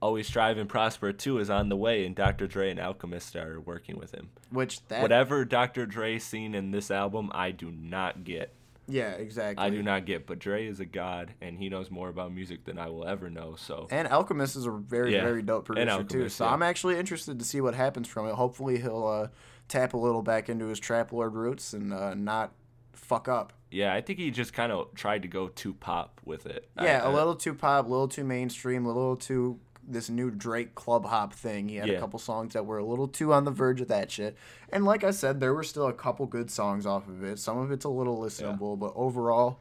[0.02, 2.48] Always Strive and Prosper 2 is on the way, and Dr.
[2.48, 4.30] Dre and Alchemist are working with him.
[4.50, 5.86] Which that Whatever Dr.
[5.86, 8.52] Dre seen in this album, I do not get.
[8.92, 9.66] Yeah exactly.
[9.66, 10.28] I do not get.
[10.28, 13.30] But Dre is a god, and he knows more about music than I will ever
[13.30, 13.56] know.
[13.58, 15.24] So And Alchemist is a very, Yeah.
[15.24, 16.30] very dope producer too.
[16.30, 16.52] So yeah.
[16.54, 18.34] I'm actually interested to see what happens from it.
[18.34, 19.28] Hopefully he'll uh,
[19.68, 22.52] tap a little back into his trap lord roots and uh, not
[22.94, 23.54] fuck up.
[23.72, 26.70] yeah, I think he just kind of tried to go too pop with it.
[26.82, 29.60] Yeah, a I- little too pop, a little too mainstream, a little too
[29.94, 31.70] this new Drake club hop thing.
[31.70, 34.12] He had a couple songs that were a little too on the verge of that
[34.12, 34.36] shit.
[34.72, 37.40] And like I said, there were still a couple good songs off of it.
[37.40, 39.60] Some of it's a little listenable, but overall,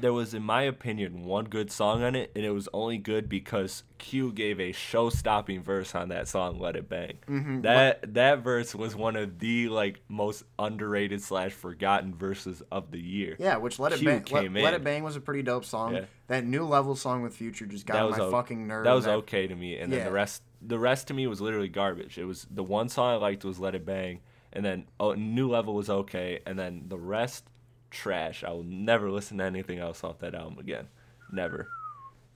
[0.00, 3.28] there was, in my opinion, one good song on it, and it was only good
[3.28, 7.60] because Q gave a show-stopping verse on that song, "Let It Bang." Mm-hmm.
[7.62, 13.00] That that verse was one of the like most underrated slash forgotten verses of the
[13.00, 13.36] year.
[13.38, 14.74] yeah, which Let It Q Bang, Let, Let.
[14.74, 15.94] It Bang was a pretty dope song.
[15.94, 16.04] Yeah.
[16.28, 18.84] That new level song with Future just got on my fucking nerves.
[18.86, 21.40] That was I- okay to me, and then the rest, the rest to me was
[21.40, 22.18] literally garbage.
[22.18, 24.20] It was the one song I liked was "Let It Bang,"
[24.52, 27.49] and then oh, "New Level" was okay, and then the rest
[27.90, 28.44] trash.
[28.44, 30.88] I will never listen to anything else off that album again,
[31.32, 31.68] never.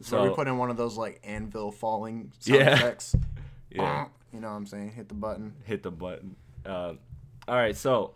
[0.00, 2.74] So So we put in one of those like anvil falling sound Yeah.
[2.74, 3.14] effects.
[3.70, 4.06] yeah.
[4.32, 4.90] You know what I'm saying?
[4.92, 5.54] Hit the button.
[5.64, 6.36] hit the button.
[6.66, 6.98] Um,
[7.46, 8.14] all right, so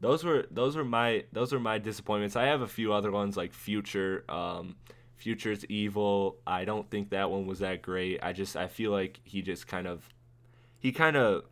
[0.00, 2.36] those were those were my those were my disappointments.
[2.36, 4.24] I have a few other ones like Future.
[4.28, 4.76] Um,
[5.16, 6.36] Future's Evil.
[6.46, 8.20] I don't think that one was that great.
[8.22, 10.06] I just I feel like he just kind of
[10.80, 11.44] he kind of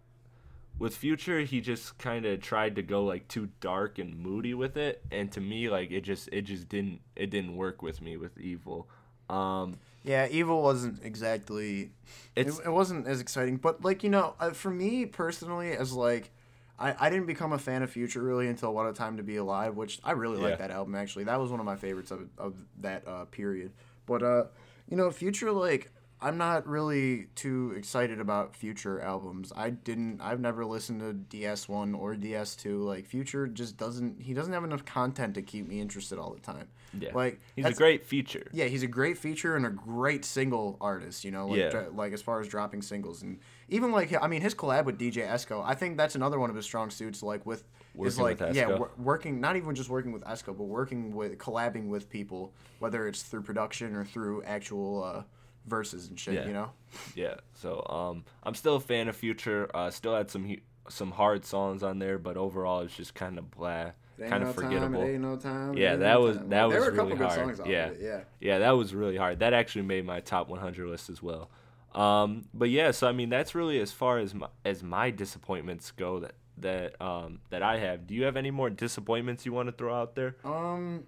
[0.79, 4.77] with Future he just kind of tried to go like too dark and moody with
[4.77, 8.17] it, and to me like it just it just didn't it didn't work with me
[8.17, 8.89] with Evil.
[9.31, 11.93] Um, Yeah, Evil wasn't exactly.
[12.35, 16.31] It, it wasn't as exciting, but like you know, uh, for me personally, as like,
[16.79, 19.37] I, I didn't become a fan of Future really until What a Time to Be
[19.37, 20.49] Alive, which I really Yeah.
[20.49, 21.25] like that album actually.
[21.25, 23.71] That was one of my favorites of of that uh, period.
[24.07, 24.45] But uh,
[24.89, 25.92] you know, Future like.
[26.23, 29.53] I'm not really too excited about Future albums.
[29.57, 30.21] I didn't.
[30.21, 32.85] I've never listened to DS1 or DS2.
[32.85, 34.23] Like Future just doesn't.
[34.23, 36.69] He doesn't have enough content to keep me interested all the time.
[36.99, 38.47] yeah, Like he's a great feature.
[38.53, 41.25] yeah, he's a great feature and a great single artist.
[41.25, 41.71] You know, like Yeah.
[41.71, 44.99] dra- like as far as dropping singles and even like I mean his collab with
[44.99, 45.63] DJ Esco.
[45.67, 47.23] I think that's another one of his strong suits.
[47.23, 47.65] Like with
[47.99, 51.37] is Working like with yeah, working not even just working with Esco, but working with
[51.39, 55.23] collabing with people, whether it's through production or through actual uh,
[55.67, 56.35] verses and shit.
[56.35, 56.47] Yeah.
[56.47, 56.71] You know.
[57.15, 59.71] Yeah, so um, I'm still a fan of Future.
[59.75, 60.57] Uh, still had some
[60.89, 64.55] some hard songs on there, but overall it's just kind of blah, kind no of
[64.57, 65.03] Time, forgettable.
[65.03, 66.49] ain't no time, Yeah, that no was- time.
[66.51, 67.61] that there was were a couple really hard.
[67.67, 67.91] Yeah.
[67.99, 68.21] Yeah.
[68.41, 69.39] Yeah, that was really hard.
[69.39, 71.49] That actually made my top 100 list as well.
[71.95, 75.91] Um, but yeah, so I mean that's really as far as my, as my disappointments
[75.93, 78.07] go that that um that I have.
[78.07, 80.37] Do you have any more disappointments you want to throw out there?
[80.45, 81.05] Um,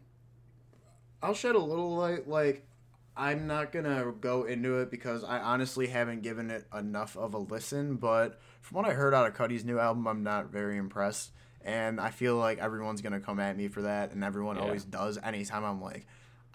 [1.22, 2.28] I'll shed a little light.
[2.28, 2.66] Like,
[3.16, 7.38] I'm not gonna go into it because I honestly haven't given it enough of a
[7.38, 7.96] listen.
[7.96, 11.30] But from what I heard out of Cudi's new album, I'm not very impressed,
[11.64, 14.62] and I feel like everyone's gonna come at me for that, and everyone Yeah.
[14.62, 15.18] always does.
[15.22, 16.06] Anytime I'm like.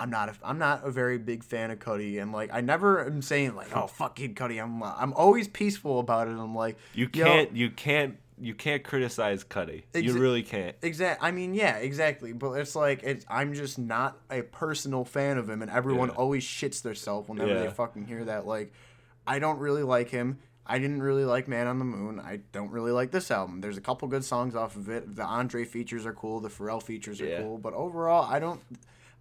[0.01, 0.29] I'm not.
[0.29, 3.53] A, I'm not a very big fan of Cudi, and like I never am saying
[3.55, 6.31] like, "Oh fuck Kid Cudi." I'm I'm always peaceful about it.
[6.37, 9.83] I'm like, You can't you can't you can't criticize Cudi.
[9.93, 10.75] you really can't.
[10.81, 11.27] Exactly.
[11.27, 12.33] I mean, yeah, exactly.
[12.33, 13.25] But it's like it's.
[13.29, 16.15] I'm just not a personal fan of him, and everyone Yeah.
[16.15, 18.45] always shits themselves whenever they fucking hear that.
[18.47, 18.73] Like,
[19.27, 20.39] I don't really like him.
[20.65, 22.19] I didn't really like Man on the Moon.
[22.19, 23.59] I don't really like this album.
[23.61, 25.15] There's a couple good songs off of it.
[25.15, 26.39] The Andre features are cool.
[26.41, 27.41] The Pharrell features are Yeah.
[27.41, 27.57] cool.
[27.57, 28.61] But overall, I don't.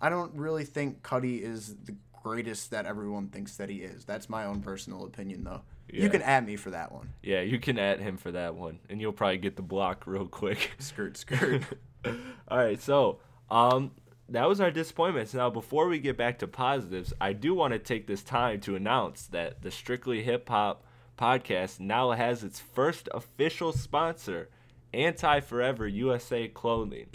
[0.00, 4.04] I don't really think Cudi is the greatest that everyone thinks that he is.
[4.04, 5.62] That's my own personal opinion, though.
[5.90, 7.10] You can at me for that one.
[7.22, 10.26] Yeah, you can at him for that one, and you'll probably get the block real
[10.26, 10.72] quick.
[10.78, 11.62] Skirt, skirt.
[12.48, 13.20] All right, so
[13.50, 13.92] um,
[14.28, 15.34] that was our disappointments.
[15.34, 18.76] Now, before we get back to positives, I do want to take this time to
[18.76, 20.84] announce that the Strictly Hip Hop
[21.18, 24.48] podcast now has its first official sponsor,
[24.92, 27.06] Anti Forever USA Clothing.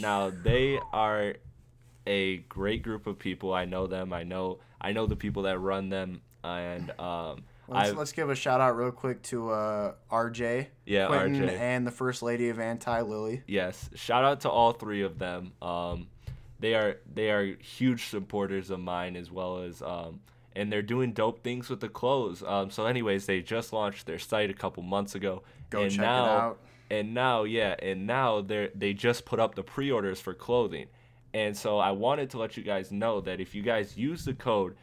[0.00, 1.34] Now they are
[2.06, 3.52] a great group of people.
[3.52, 4.12] I know them.
[4.12, 8.34] I know I know the people that run them, and um, Let's, let's give a
[8.34, 11.58] shout out real quick to uh, RJ, Yeah, Quentin, RJ.
[11.58, 13.42] and the First Lady of Anti Lily.
[13.46, 15.52] Yes, shout out to all three of them.
[15.60, 16.06] Um,
[16.60, 20.20] they are they are huge supporters of mine as well as um,
[20.54, 22.42] and they're doing dope things with the clothes.
[22.42, 25.42] Um, so, anyways, they just launched their site a couple months ago.
[25.68, 26.58] Go and check now, it out.
[26.90, 30.86] And now, yeah, and now they they just put up the pre-orders for clothing,
[31.34, 34.34] and so I wanted to let you guys know that if you guys use the
[34.34, 34.76] code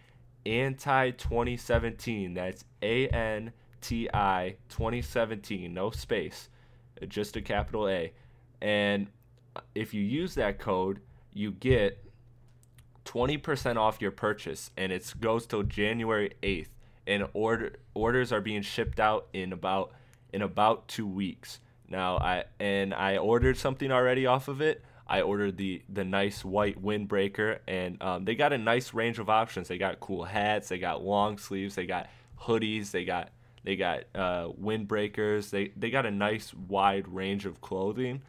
[0.46, 6.50] anti 2017, that's A N T I 2017, no space,
[7.08, 8.14] just a capital A,
[8.62, 9.08] and
[9.76, 11.00] if you use that code,
[11.34, 12.04] you get
[13.06, 16.70] 20% off your purchase and it goes till January 8th
[17.06, 19.92] and order orders are being shipped out in about
[20.32, 21.60] in about 2 weeks.
[21.90, 24.84] Now I and I ordered something already off of it.
[25.08, 29.30] I ordered the the nice white windbreaker and um, they got a nice range of
[29.30, 29.68] options.
[29.68, 33.30] They got cool hats, they got long sleeves, they got hoodies, they got
[33.64, 35.50] they got uh, windbreakers.
[35.50, 38.22] They they got a nice wide range of clothing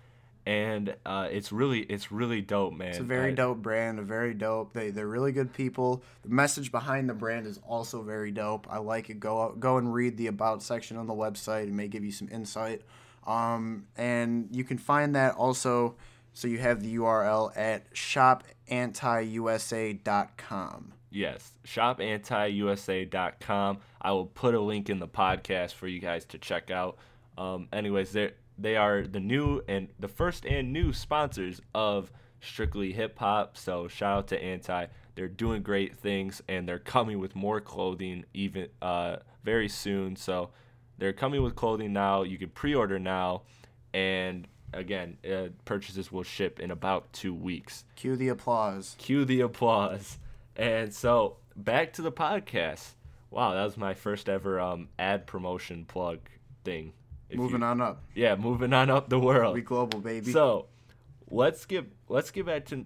[0.47, 2.89] and uh, it's really it's really dope, man.
[2.89, 4.73] It's a very I- dope brand, a very dope.
[4.73, 6.03] They they're really good people.
[6.23, 8.67] The message behind the brand is also very dope.
[8.71, 9.21] I like it.
[9.21, 11.65] Go out, go and read the about section on the website.
[11.65, 12.83] It may give you some insight.
[13.27, 15.95] Um, and you can find that also.
[16.35, 20.93] So you have the URL at shopantiusa.com.
[21.11, 23.79] Yes, shopantiusa.com.
[24.03, 26.99] I will put a link in the podcast for you guys to check out.
[27.39, 32.93] Um, anyways, they they are the new and the first and new sponsors of Strictly
[32.93, 33.57] Hip Hop.
[33.57, 34.87] So shout out to Anti.
[35.15, 40.17] They're doing great things and they're coming with more clothing even uh, very soon.
[40.17, 40.51] So
[40.99, 42.23] they're coming with clothing now.
[42.23, 43.43] You can pre-order now,
[43.93, 48.95] and again, uh, purchases will ship in about two weeks Cue the applause.
[48.99, 50.19] cue the applause.
[50.57, 52.91] And so back to the podcast.
[53.31, 56.21] Wow, that was my first ever um, ad promotion plug
[56.65, 56.93] thing.
[57.29, 58.03] If Moving you- on up.
[58.15, 59.55] Yeah, moving on up the world.
[59.55, 60.31] We global baby.
[60.31, 60.67] So
[61.31, 62.85] let's get let's get back to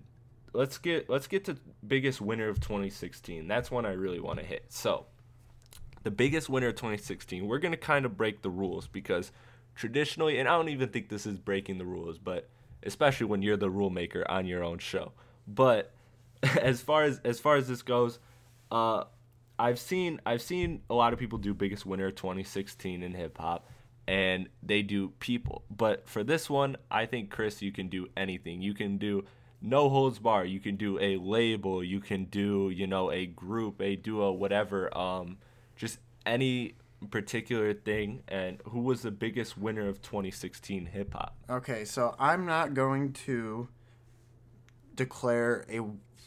[0.54, 3.46] let's get let's get to biggest winner of 2016.
[3.46, 4.64] That's one I really want to hit.
[4.70, 5.04] So
[6.04, 7.46] the biggest winner of 2016.
[7.46, 9.30] We're gonna kind of break the rules because
[9.78, 12.48] traditionally, and I don't even think this is breaking the rules, but
[12.82, 15.12] especially when you're the rule maker on your own show.
[15.46, 15.92] But
[16.60, 18.18] as far as as far as this goes,
[18.70, 19.04] uh,
[19.58, 23.68] I've seen I've seen a lot of people do biggest winner 2016 in hip hop,
[24.06, 25.62] and they do people.
[25.70, 28.60] But for this one, I think Chris, you can do anything.
[28.60, 29.24] You can do
[29.62, 30.44] no holds bar.
[30.44, 31.84] You can do a label.
[31.84, 34.96] You can do you know a group, a duo, whatever.
[34.98, 35.38] Um,
[35.76, 36.74] just any
[37.06, 38.22] particular thing.
[38.28, 41.36] And who was the biggest winner of 2016 hip hop?
[41.48, 43.68] Okay, so I'm not going to
[44.94, 45.80] declare a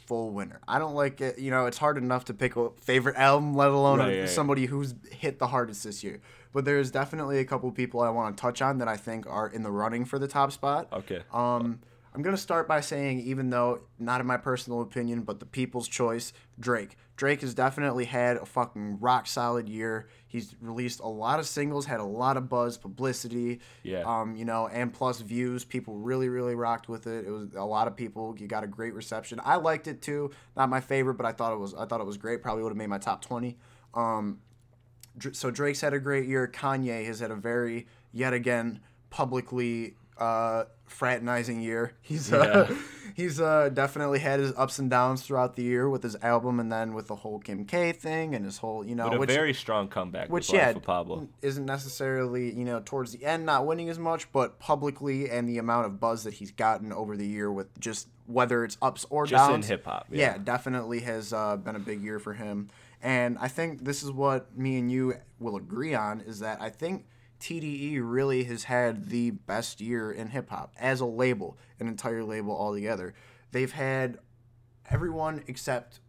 [0.08, 0.62] full winner.
[0.68, 1.40] I don't like it.
[1.40, 4.30] You know, it's hard enough to pick a favorite album, let alone Right, a- right.
[4.30, 6.22] somebody who's hit the hardest this year.
[6.54, 9.48] But there's definitely a couple people I want to touch on that I think are
[9.48, 10.88] in the running for the top spot.
[10.92, 11.22] Okay.
[11.34, 11.80] Um,
[12.14, 15.88] I'm gonna start by saying, even though not in my personal opinion, but the people's
[15.88, 16.98] choice, Drake.
[17.16, 20.08] Drake has definitely had a fucking rock solid year.
[20.28, 23.60] He's released a lot of singles, had a lot of buzz, publicity.
[23.84, 24.02] Yeah.
[24.06, 25.64] Um, you know, and plus views.
[25.64, 27.28] People really, really rocked with it.
[27.28, 28.36] It was a lot of people.
[28.38, 29.40] You got a great reception.
[29.44, 30.32] I liked it too.
[30.58, 31.74] Not my favorite, but I thought it was.
[31.76, 32.42] I thought it was great.
[32.42, 33.58] Probably would have made my top twenty.
[33.94, 34.40] Um,
[35.32, 36.48] so Drake's had a great year.
[36.48, 41.94] Kanye has had a very yet again publicly uh, fraternizing year.
[42.02, 42.78] He's uh, Yeah.
[43.16, 46.72] he's uh, definitely had his ups and downs throughout the year with his album, and
[46.72, 49.30] then with the whole Kim K thing and his whole you know But a which,
[49.30, 51.28] very strong comeback which yeah Pablo.
[51.42, 55.58] isn't necessarily you know towards the end not winning as much, but publicly and the
[55.58, 59.26] amount of buzz that he's gotten over the year with just whether it's ups or
[59.26, 59.68] Just in downs.
[59.68, 60.34] hip-hop, yeah.
[60.34, 60.38] yeah.
[60.42, 62.70] definitely has uh, been a big year for him.
[63.02, 66.70] And I think this is what me and you will agree on is that I
[66.70, 67.06] think
[67.42, 72.24] TDE really has had the best year in hip hop as a label, an entire
[72.24, 73.14] label altogether.
[73.52, 74.20] They've had
[74.90, 76.00] everyone except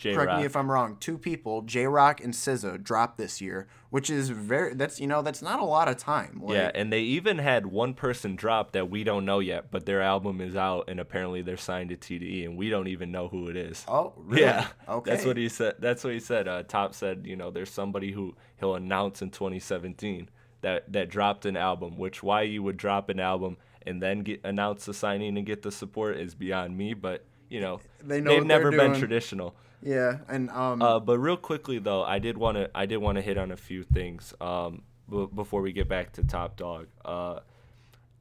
[0.00, 0.96] J correct me if I'm wrong.
[0.98, 4.72] Two people, Jay Rock and SZA, dropped this year, which is very.
[4.72, 6.40] That's you know that's not a lot of time.
[6.42, 9.84] Like, Yeah, and they even had one person drop that we don't know yet, but
[9.84, 13.28] their album is out, and apparently they're signed to TDE, and we don't even know
[13.28, 13.84] who it is.
[13.86, 14.42] Oh, really?
[14.42, 15.10] Yeah, Okay.
[15.10, 15.74] That's what he said.
[15.78, 16.48] That's what he said.
[16.48, 20.30] Uh, Top said, you know, there's somebody who he'll announce in 2017
[20.62, 21.96] that that dropped an album.
[21.96, 25.62] Which why you would drop an album and then get announce the signing and get
[25.62, 26.94] the support is beyond me.
[26.94, 29.54] But you know, They know they've never been traditional.
[29.82, 33.16] Yeah, and um, Uh, but real quickly though, I did want to I did want
[33.16, 36.88] to hit on a few things um, b- before we get back to Top Dog.
[37.02, 37.40] Uh,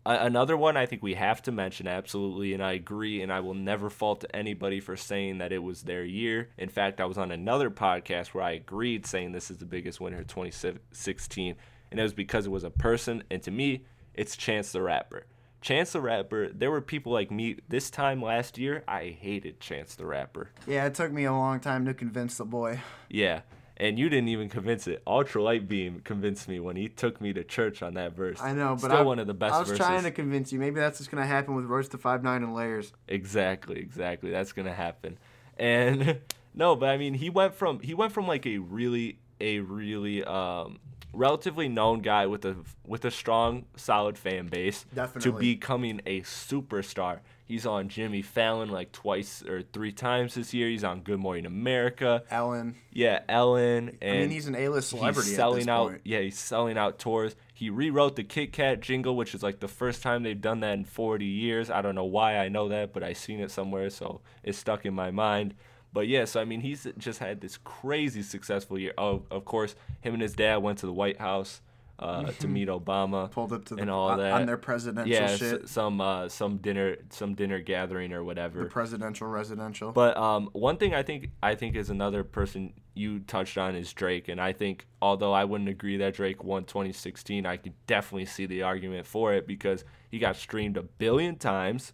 [0.06, 3.54] another one I think we have to mention absolutely, and I agree, and I will
[3.54, 6.50] never fault anybody for saying that it was their year.
[6.58, 10.00] In fact, I was on another podcast where I agreed saying this is the biggest
[10.00, 11.56] winner of 2016,
[11.92, 15.26] and it was because it was a person, and to me, it's Chance the Rapper.
[15.62, 19.96] Chance the Rapper, there were people like me this time last year, I hated Chance
[19.96, 20.52] the Rapper.
[20.66, 22.80] Yeah, it took me a long time to convince the boy.
[23.10, 23.42] Yeah.
[23.76, 25.02] And you didn't even convince it.
[25.08, 28.42] Ultra Light Beam convinced me when he took me to church on that verse.
[28.42, 29.86] I know, but still I, one of the best I was verses.
[29.86, 30.60] trying to convince you.
[30.60, 32.92] Maybe that's what's gonna happen with Royce da Five Nine and Layers.
[33.08, 34.32] Exactly, exactly.
[34.32, 35.18] That's gonna happen.
[35.58, 36.20] And
[36.54, 40.26] no, but I mean, he went from he went from like a really a really
[40.26, 40.80] um,
[41.14, 42.56] relatively known guy with a
[42.86, 44.86] with a strong, solid fan base
[45.20, 47.20] to becoming a superstar.
[47.46, 50.70] He's on Jimmy Fallon like twice or three times this year.
[50.70, 52.22] He's on Good Morning America.
[52.30, 52.76] Ellen.
[52.94, 53.98] Yeah, Ellen.
[54.04, 55.90] And I mean, he's an A-list celebrity He's at selling out.
[55.90, 56.02] point.
[56.04, 57.36] Yeah, he's selling out tours.
[57.52, 60.74] He rewrote the Kit Kat jingle, which is like the first time they've done that
[60.74, 61.72] in 40 years.
[61.72, 64.86] I don't know why I know that, but I seen it somewhere, so it's stuck
[64.86, 65.56] in my mind.
[65.92, 68.94] But yeah, so I mean, he's just had this crazy successful year.
[68.98, 71.62] Oh, of course, him and his dad went to the White House
[72.00, 73.30] uh, to meet Obama.
[73.30, 75.64] Pulled up to the and all that on their presidential yeah, shit.
[75.64, 78.64] s- some uh, some dinner some dinner gathering or whatever.
[78.64, 79.92] the presidential residential.
[79.92, 83.92] But um, one thing I think I think is another person you touched on is
[83.92, 88.26] Drake, and I think although I wouldn't agree that Drake won 2016, I could definitely
[88.26, 91.94] see the argument for it because he got streamed a billion times,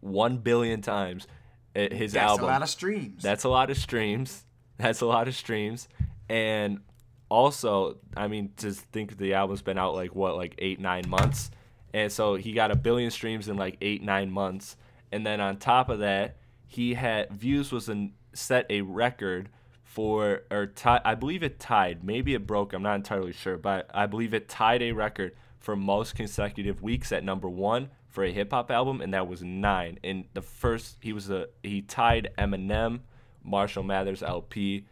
[0.00, 1.26] one billion times.
[1.74, 2.44] His That's album.
[2.44, 3.22] a lot of streams.
[3.22, 4.44] That's a lot of streams.
[4.78, 5.88] That's a lot of streams.
[6.28, 6.80] And
[7.28, 11.50] also, I mean, to think the album's been out like what, like eight, nine months.
[11.92, 14.76] And so he got a billion streams in like eight, nine months.
[15.10, 19.48] And then on top of that, he had views was an, set a record
[19.82, 22.04] for or ti- I believe it tied.
[22.04, 22.72] Maybe it broke.
[22.72, 27.10] I'm not entirely sure, but I believe it tied a record for most consecutive weeks
[27.10, 29.98] at number one for a hip hop album, and that was nine.
[30.02, 33.00] And the first he was a he tied Eminem,
[33.44, 34.86] Marshall Mathers LP,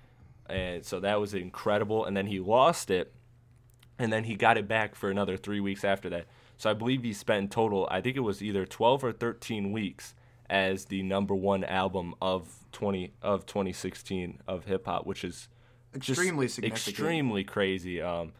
[0.48, 2.04] and so that was incredible.
[2.04, 3.12] And then he lost it,
[3.98, 6.26] and then he got it back for another three weeks after that.
[6.58, 9.72] So I believe he spent in total, I think it was either 12 or 13
[9.72, 10.14] weeks
[10.48, 15.48] as the number one album of 20 of 2016 of hip hop, which is
[15.94, 16.88] Extremely significant.
[16.88, 18.00] extremely crazy.
[18.02, 18.32] Um,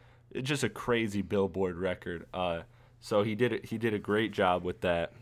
[0.43, 2.27] just a crazy Billboard record.
[2.33, 2.63] Uh,
[3.07, 3.65] so he did.
[3.67, 5.13] He did a great job with that,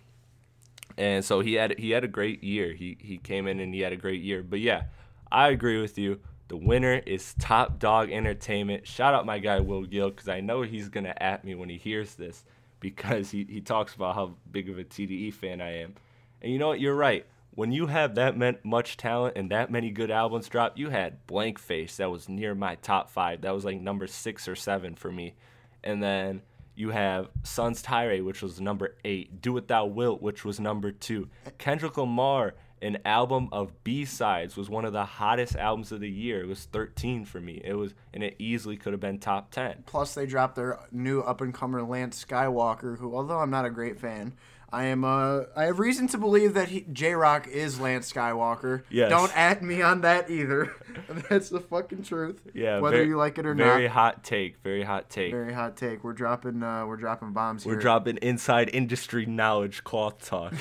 [0.97, 2.72] and so he had he had a great year.
[2.72, 4.43] He he came in and he had a great year.
[4.43, 4.85] But yeah,
[5.30, 6.20] I agree with you.
[6.49, 8.87] The winner is Top Dog Entertainment.
[8.87, 11.76] Shout out my guy Will Gill because I know he's gonna at me when he
[11.76, 12.47] hears this
[12.80, 15.95] because he, he talks about how big of a TDE fan I am.
[16.41, 16.80] And you know what?
[16.80, 17.26] You're right.
[17.51, 21.59] When you have that much talent and that many good albums drop, you had Blank
[21.59, 23.43] Face that was near my top five.
[23.43, 25.35] That was like number six or seven for me.
[25.82, 26.41] And then
[26.75, 29.41] you have Sun's Tirade, which was number eight.
[29.41, 31.29] Do What Thou Wilt, which was number two.
[31.59, 36.11] Kendrick Lamar, an album of B sides, was one of the hottest albums of the
[36.11, 36.43] year.
[36.43, 37.61] It was 13 for me.
[37.64, 39.85] It was, and it easily could have been top 10.
[39.87, 43.70] Plus, they dropped their new up and comer Lance Skywalker, who, although I'm not a
[43.70, 44.35] great fan,
[44.73, 45.05] I am.
[45.05, 48.83] Uh, I have reason to believe that Jay Rock is Lance Skywalker.
[48.91, 49.09] Yes.
[49.11, 50.75] Don't at me on that either.
[51.31, 52.41] That's the fucking truth.
[52.55, 53.75] Yeah, Whether very- you like it or Very not.
[53.75, 54.57] Very hot take.
[54.65, 55.31] Very hot take.
[55.31, 56.03] Very hot take.
[56.03, 56.62] We're dropping.
[56.62, 57.81] Uh, we're dropping bombs We're here.
[57.83, 60.55] dropping inside industry knowledge cloth talk.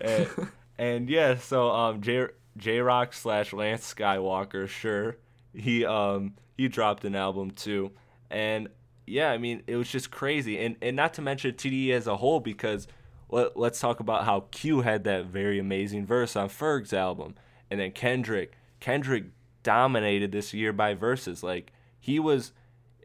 [0.00, 0.28] and,
[0.78, 2.26] and yeah, so um J
[2.56, 5.16] Jay Rock slash Lance Skywalker, sure.
[5.54, 7.92] He um he dropped an album too.
[8.30, 8.68] And
[9.06, 10.58] yeah, I mean it was just crazy.
[10.58, 12.88] And and not to mention TDE as a whole because
[13.28, 17.34] let, let's talk about how Q had that very amazing verse on Ferg's album.
[17.70, 18.52] And then Kendrick.
[18.80, 19.24] Kendrick
[19.62, 21.42] dominated this year by verses.
[21.42, 22.52] Like he was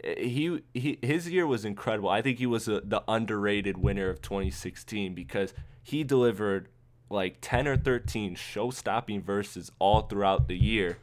[0.04, 2.10] he, he his year was incredible.
[2.10, 6.70] I think he was a, the underrated winner of 2016 because he delivered
[7.10, 11.00] like 10 or 13 show-stopping verses all throughout the year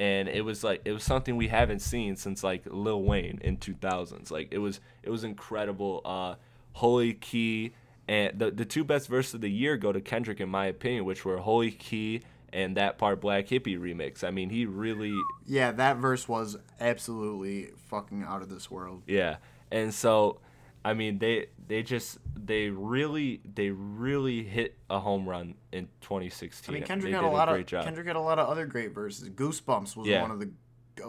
[0.00, 3.58] and it was like it was something we haven't seen since like Lil Wayne in
[3.58, 4.30] 2000s.
[4.30, 6.00] Like it was it was incredible.
[6.06, 6.36] Uh
[6.72, 7.74] Holy Key
[8.08, 11.04] and the the two best verses of the year go to Kendrick in my opinion,
[11.04, 14.24] which were Holy Key and that part Black Hippy remix.
[14.24, 15.14] I mean, he really
[15.46, 19.02] Yeah, that verse was absolutely fucking out of this world.
[19.06, 19.36] Yeah,
[19.70, 20.40] and so,
[20.84, 26.74] I mean, they they just they really they really hit a home run in 2016.
[26.74, 27.84] I mean, Kendrick had a lot great of job.
[27.84, 29.28] Kendrick had a lot of other great verses.
[29.28, 30.22] Goosebumps was Yeah.
[30.22, 30.50] one of the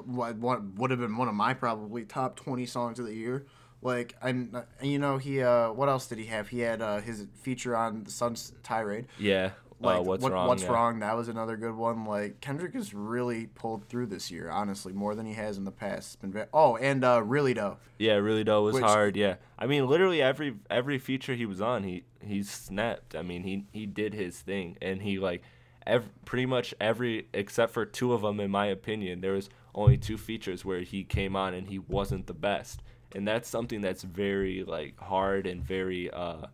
[0.05, 3.45] what what would have been one of my probably top twenty songs of the year.
[3.81, 6.49] Like and uh, you know he uh what else did he have?
[6.49, 9.07] He had uh his feature on the Sun's Tirade.
[9.17, 9.51] yeah,
[9.81, 10.47] Like uh, what's what, wrong?
[10.47, 10.71] What's yeah.
[10.71, 10.99] wrong?
[10.99, 12.05] That was another good one.
[12.05, 15.71] Like Kendrick has really pulled through this year, honestly, more than he has in the
[15.71, 16.13] past.
[16.13, 17.77] It's been very, oh, and uh really though.
[17.97, 19.15] Yeah, really though was Which- hard.
[19.15, 23.15] Yeah, I mean, literally every every feature he was on, he he snapped.
[23.15, 25.41] I mean, he he did his thing, and he like,
[25.87, 29.97] every, pretty much every except for two of them, in my opinion, there was only
[29.97, 32.83] two features where he came on and he wasn't the best,
[33.15, 36.47] and that's something that's very like hard and very uh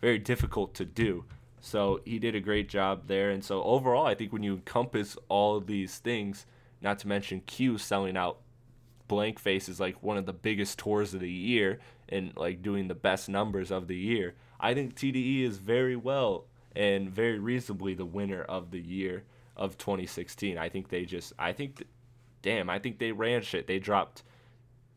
[0.00, 1.24] very difficult to do.
[1.64, 3.30] So he did a great job there.
[3.30, 6.44] And so overall, I think when you encompass all these things,
[6.82, 8.40] not to mention Q selling out
[9.08, 12.88] Blank Face is like one of the biggest tours of the year and like doing
[12.88, 14.34] the best numbers of the year.
[14.60, 16.44] I think TDE is very well
[16.76, 19.24] and very reasonably the winner of the year
[19.56, 20.58] of 2016.
[20.58, 21.88] I think they just I think th-
[22.42, 23.66] damn, I think they ran shit.
[23.66, 24.22] They dropped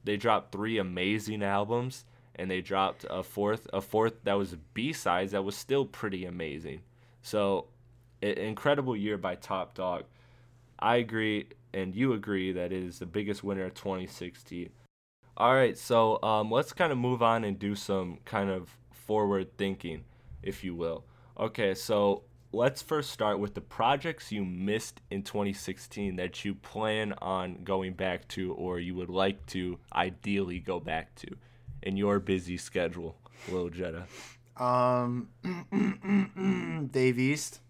[0.04, 2.04] they dropped three amazing albums
[2.38, 6.82] and they dropped a fourth a fourth that was B-sides that was still pretty amazing.
[7.22, 7.68] So,
[8.22, 10.04] an incredible year by Top Dog.
[10.80, 14.70] I agree and you agree that it is the biggest winner of 2016.
[15.36, 19.56] All right, so um, let's kind of move on and do some kind of forward
[19.58, 20.04] thinking,
[20.42, 21.06] if you will.
[21.40, 27.14] Okay, so let's first start with the projects you missed in 2016 that you plan
[27.22, 31.28] on going back to or you would like to ideally go back to
[31.88, 33.16] in your busy schedule,
[33.50, 34.04] Lil Jetta.
[34.58, 35.30] Um,
[36.92, 37.62] Dave East.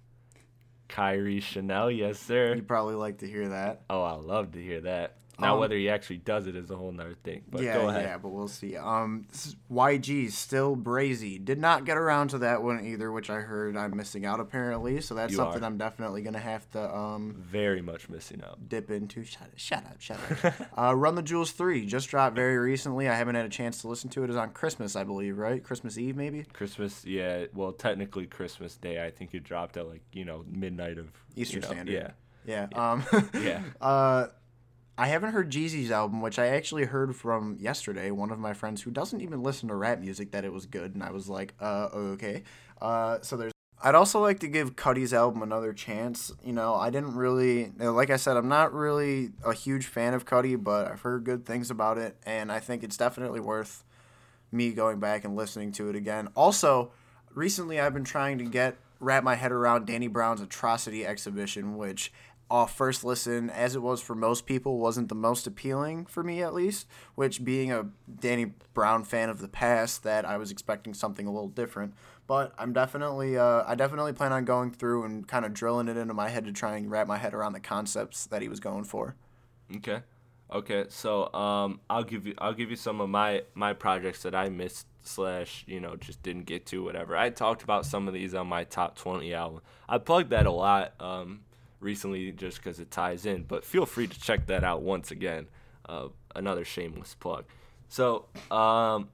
[0.89, 2.55] Kairi Chanel, yes, sir.
[2.55, 3.83] You'd probably like to hear that.
[3.91, 5.17] Oh, I love to hear that.
[5.39, 7.43] Now, Um, whether he actually does it is a whole nother thing.
[7.49, 8.03] But yeah, go ahead.
[8.03, 8.75] yeah, but we'll see.
[8.75, 9.27] Um,
[9.71, 11.43] YG still brazy.
[11.43, 15.01] Did not get around to that one either, which I heard I'm missing out apparently.
[15.01, 15.65] So that's You something are.
[15.65, 18.67] I'm definitely gonna have to um Very much missing out.
[18.67, 19.23] dip into.
[19.23, 20.55] Shut it, shut up, shut up.
[20.77, 23.07] uh, Run the Jewels three just dropped very recently.
[23.09, 24.29] I haven't had a chance to listen to it.
[24.29, 25.63] It's on Christmas, I believe, right?
[25.63, 26.43] Christmas Eve, maybe.
[26.53, 27.45] Christmas, yeah.
[27.53, 29.05] Well, technically Christmas Day.
[29.05, 31.93] I think it dropped at like you know midnight of you Eastern know, Standard.
[31.93, 32.11] Yeah.
[32.45, 32.67] Yeah.
[32.73, 33.61] Um, Yeah.
[33.81, 34.27] Uh,
[34.97, 38.09] I haven't heard Jeezy's album, which I actually heard from yesterday.
[38.09, 40.95] One of my friends who doesn't even listen to rap music that it was good,
[40.95, 42.43] and I was like, uh, okay.
[42.81, 43.51] Uh, so there's.
[43.79, 46.31] I'd also like to give Cudi's album another chance.
[46.43, 50.25] You know, I didn't really, like I said, I'm not really a huge fan of
[50.25, 53.83] Cuddy, but I've heard good things about it, and I think it's definitely worth
[54.51, 56.29] me going back and listening to it again.
[56.35, 56.91] Also,
[57.35, 62.11] recently I've been trying to get wrap my head around Danny Brown's Atrocity exhibition, which
[62.49, 66.41] off first listen, as it was for most people, wasn't the most appealing for me
[66.41, 66.87] at least.
[67.15, 67.87] Which, being a
[68.19, 71.93] Danny Brown fan of the past, that I was expecting something a little different.
[72.25, 75.97] But I'm definitely, uh, I definitely plan on going through and kind of drilling it
[75.97, 78.59] into my head to try and wrap my head around the concepts that he was
[78.59, 79.15] going for.
[79.77, 80.01] Okay.
[80.51, 80.85] Okay.
[80.89, 84.49] So um, I'll give you I'll give you some of my my projects that I
[84.49, 87.15] missed slash you know just didn't get to whatever.
[87.15, 89.61] I talked about some of these on my top 20 album.
[89.87, 91.41] I plugged that a lot um,
[91.79, 93.43] recently just because it ties in.
[93.43, 95.47] But feel free to check that out once again.
[95.87, 97.45] Uh, another shameless plug.
[97.89, 99.09] So um,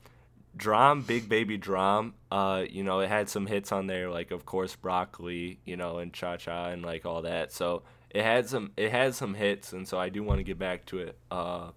[0.56, 4.46] DRAM, Big Baby DRAM, uh, you know, it had some hits on there, like of
[4.46, 7.52] course Broccoli, you know, and Cha Cha and like all that.
[7.52, 10.60] So it had some it had some hits, and so I do want to get
[10.60, 11.18] back to it.
[11.32, 11.72] Uh,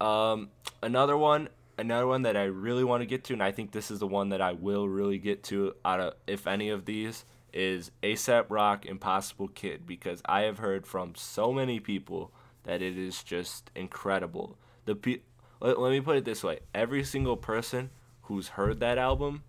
[0.00, 0.50] um,
[0.82, 3.90] another one, another one that I really want to get to, and I think this
[3.90, 7.24] is the one that I will really get to out of if any of these
[7.56, 12.32] is Aesop Rock Impossible Kid because I have heard from so many people
[12.64, 14.58] that it is just incredible.
[14.84, 15.20] The pe-
[15.60, 17.90] let, let me put it this way: every single person
[18.22, 19.42] who's heard that album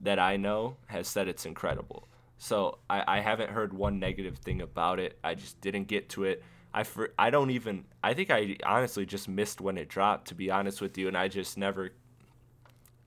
[0.00, 2.06] that I know has said it's incredible.
[2.38, 5.18] So I, I haven't heard one negative thing about it.
[5.24, 6.44] I just didn't get to it.
[6.72, 10.34] I for, I don't even I think I honestly just missed when it dropped to
[10.34, 11.90] be honest with you and I just never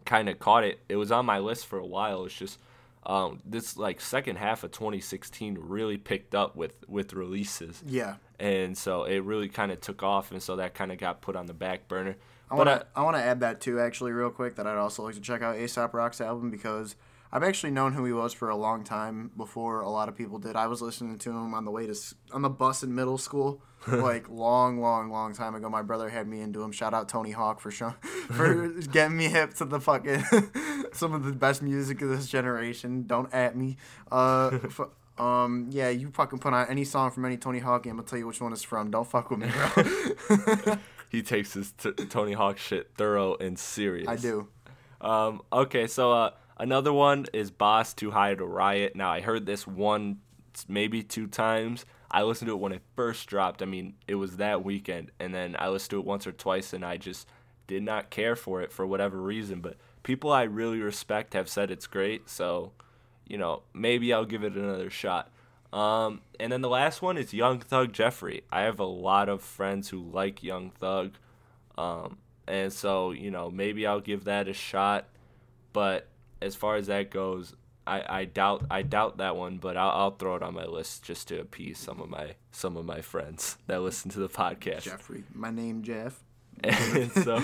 [0.03, 0.79] kind of caught it.
[0.89, 2.25] It was on my list for a while.
[2.25, 2.59] It's just
[3.05, 8.15] um, this like second half of 2016 really picked up with with releases Yeah.
[8.39, 11.35] and so it really kind of took off and so that kind of got put
[11.35, 12.15] on the back burner.
[12.49, 14.55] I want to I want to add that too, actually, real quick.
[14.55, 16.97] That I'd also like to check out Aesop Rock's album because
[17.31, 20.37] I've actually known who he was for a long time before a lot of people
[20.37, 20.57] did.
[20.57, 21.95] I was listening to him on the way to
[22.33, 25.69] on the bus in middle school, like long, long, long time ago.
[25.69, 26.73] My brother had me into him.
[26.73, 27.91] Shout out Tony Hawk for show,
[28.31, 30.21] for getting me hip to the fucking
[30.93, 33.03] some of the best music of this generation.
[33.07, 33.77] Don't at me.
[34.11, 37.99] Uh, f- um, yeah, you fucking put on any song from any Tony Hawk game.
[37.99, 38.91] I'll tell you which one it's from.
[38.91, 40.77] Don't fuck with me, bro.
[41.09, 44.07] he takes his t- Tony Hawk shit thorough and serious.
[44.07, 44.47] I do.
[44.99, 48.95] Um, okay, so uh, another one is Bas Too High to Riot.
[48.95, 50.19] Now, I heard this one,
[50.67, 51.85] maybe two times.
[52.09, 53.61] I listened to it when it first dropped.
[53.61, 55.11] I mean, it was that weekend.
[55.19, 57.27] And then I listened to it once or twice, and I just
[57.67, 59.61] did not care for it for whatever reason.
[59.61, 62.29] But people I really respect have said it's great.
[62.29, 62.71] So,
[63.27, 65.31] you know, maybe I'll give it another shot.
[65.73, 68.43] Um, and then the last one is Young Thug Jeffrey.
[68.51, 71.13] I have a lot of friends who like Young Thug.
[71.77, 75.07] Um, and so, you know, maybe I'll give that a shot.
[75.71, 76.07] But
[76.41, 77.55] as far as that goes,
[77.87, 81.03] I, I doubt I doubt that one, but I'll, I'll throw it on my list
[81.03, 84.83] just to appease some of my some of my friends that listen to the podcast.
[84.83, 85.23] Jeffrey.
[85.33, 86.21] My name Jeff.
[87.23, 87.43] So,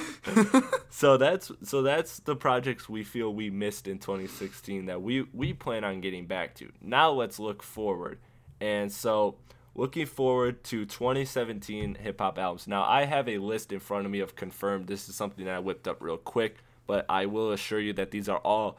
[0.89, 5.53] so that's so that's the projects we feel we missed in 2016 that we we
[5.53, 6.71] plan on getting back to.
[6.81, 8.19] Now let's look forward.
[8.59, 9.35] And so,
[9.75, 12.67] looking forward to 2017 hip hop albums.
[12.67, 14.87] Now I have a list in front of me of confirmed.
[14.87, 18.11] This is something that I whipped up real quick, but I will assure you that
[18.11, 18.77] these are all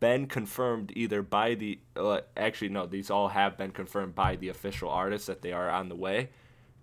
[0.00, 4.48] been confirmed either by the uh, actually no these all have been confirmed by the
[4.48, 6.30] official artists that they are on the way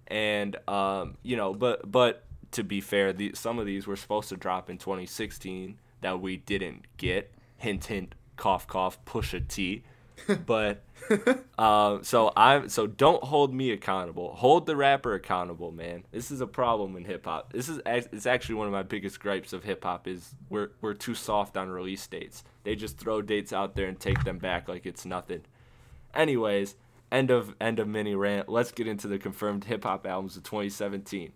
[0.08, 2.23] and um, you know but but
[2.54, 6.38] to be fair the, some of these were supposed to drop in 2016 that we
[6.38, 9.84] didn't get hint hint cough cough push a t
[10.46, 10.84] but
[11.58, 14.36] uh, so I'm so don't hold me accountable.
[14.36, 16.04] Hold the rapper accountable, man.
[16.12, 17.54] This is a problem in hip hop.
[17.54, 20.94] This is it's actually one of my biggest gripes of hip hop is we're we're
[20.94, 22.44] too soft on release dates.
[22.64, 25.42] They just throw dates out there and take them back like it's nothing.
[26.14, 26.76] Anyways,
[27.12, 28.50] end of end of mini rant.
[28.50, 31.34] Let's get into the confirmed hip hop albums of 2017.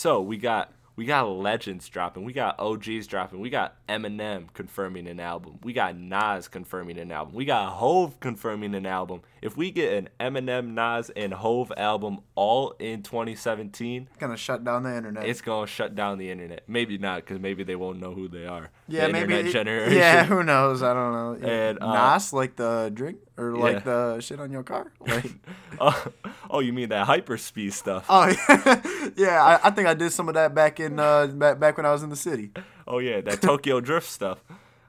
[0.00, 2.24] So we got we got legends dropping.
[2.24, 3.38] We got OGs dropping.
[3.38, 5.58] We got Eminem confirming an album.
[5.62, 7.34] We got Nas confirming an album.
[7.34, 9.20] We got Hove confirming an album.
[9.42, 14.84] If we get an Eminem, Nas, and Hove album all in 2017, gonna shut down
[14.84, 15.26] the internet.
[15.26, 16.62] It's gonna shut down the internet.
[16.66, 18.70] Maybe not, because maybe they won't know who they are.
[18.88, 19.34] Yeah, the maybe.
[19.34, 19.98] Internet generation.
[19.98, 20.82] Yeah, who knows?
[20.82, 21.48] I don't know.
[21.50, 23.80] And, uh, Nas, like the drink or like Yeah.
[23.80, 24.92] the shit on your car.
[25.06, 25.32] Like,
[25.80, 26.06] oh,
[26.50, 28.04] oh, you mean that hyperspeed stuff?
[28.08, 29.42] oh yeah, yeah.
[29.42, 31.92] I, I think I did some of that back in uh back, back when I
[31.92, 32.50] was in the city.
[32.86, 34.38] Oh yeah, that Tokyo Drift stuff.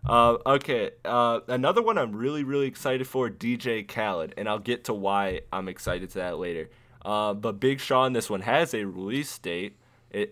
[0.05, 4.85] Uh, okay, uh, another one I'm really really excited for, DJ Khaled, and I'll get
[4.85, 6.69] to why I'm excited to that later.
[7.05, 9.77] Uh, but Big Sean, this one has a release date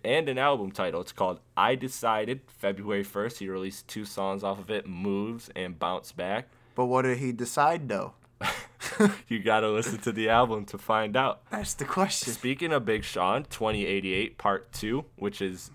[0.04, 1.02] and an album title.
[1.02, 2.42] It's called I Decided.
[2.48, 6.50] February 1st, he released two songs off of it, Moves and Bounce Back.
[6.80, 8.14] But what did he decide though?
[9.28, 11.42] you gotta listen to the album to find out.
[11.50, 12.32] That's the question.
[12.32, 15.72] Speaking of Big Sean, 2088 Part 2, which is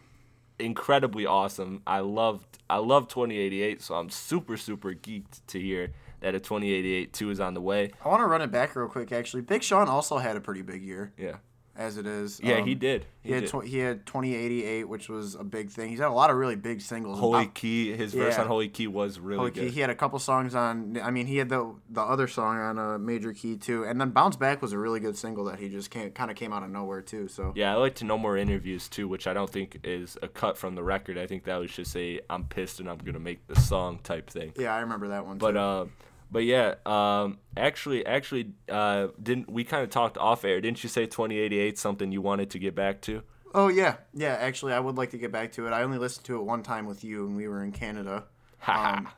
[0.58, 1.82] incredibly awesome.
[1.86, 7.12] I loved I love 2088, so I'm super super geeked to hear that a 2088
[7.12, 7.90] 2 is on the way.
[8.02, 9.12] I want to run it back real quick.
[9.12, 11.36] Actually, Big Sean also had a pretty big year, Yeah.
[11.76, 12.40] As it is.
[12.42, 13.04] Yeah, Um, he did.
[13.22, 13.50] He, He had did.
[13.50, 15.90] tw- he had 2088, which was a big thing.
[15.90, 17.18] He's had a lot of really big singles.
[17.18, 18.42] Holy Uh, Key, his verse yeah.
[18.42, 19.64] on Holy Key was really Holy good.
[19.64, 19.70] Key.
[19.70, 20.98] He had a couple songs on.
[21.02, 24.10] I mean, he had the the other song on a major key too, and then
[24.10, 26.62] Bounce Back was a really good single that he just came, kind of came out
[26.62, 27.28] of nowhere too.
[27.28, 30.28] So Yeah, I like to know more interviews too, which I don't think is a
[30.28, 31.18] cut from the record.
[31.18, 34.30] I think that was just a I'm pissed and I'm gonna make the song type
[34.30, 34.52] thing.
[34.56, 35.38] yeah, I remember that one.
[35.38, 35.58] But too.
[35.58, 35.92] um,
[36.34, 40.60] but yeah, um, actually, actually, uh, didn't we kind of talked off air?
[40.60, 43.22] Didn't you say 2088 something you wanted to get back to?
[43.54, 44.36] oh yeah, yeah.
[44.40, 45.70] Actually, I would like to get back to it.
[45.70, 48.24] I only listened to it one time with you, and we were in Canada.
[48.66, 49.08] Um,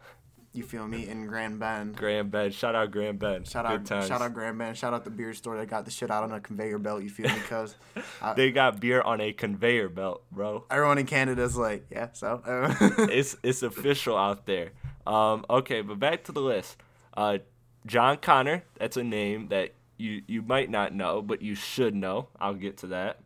[0.53, 1.97] you feel me in Grand Bend.
[1.97, 3.47] Grand Bend, shout out Grand Bend.
[3.49, 4.77] Shout out, shout out Grand Bend.
[4.77, 7.03] Shout out the beer store that got the shit out on a conveyor belt.
[7.03, 7.35] You feel me?
[7.35, 7.77] Because
[8.37, 10.65] They got beer on a conveyor belt, bro.
[10.71, 12.09] everyone in Canada's like, yeah.
[12.13, 12.43] So
[13.11, 14.73] it's it's official out there.
[15.07, 16.77] Um, okay, but back to the list.
[17.17, 17.39] Uh,
[17.87, 22.29] Jon Connor, that's a name that you you might not know, but you should know.
[22.41, 23.21] I'll get to that.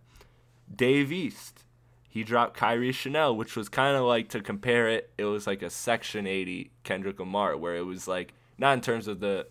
[0.75, 1.65] Dave East,
[2.09, 5.11] he dropped Kairi Chanel, which was kind of like to compare it.
[5.19, 9.09] It was like a Section 80 Kendrick Lamar, where it was like not in terms
[9.09, 9.47] of the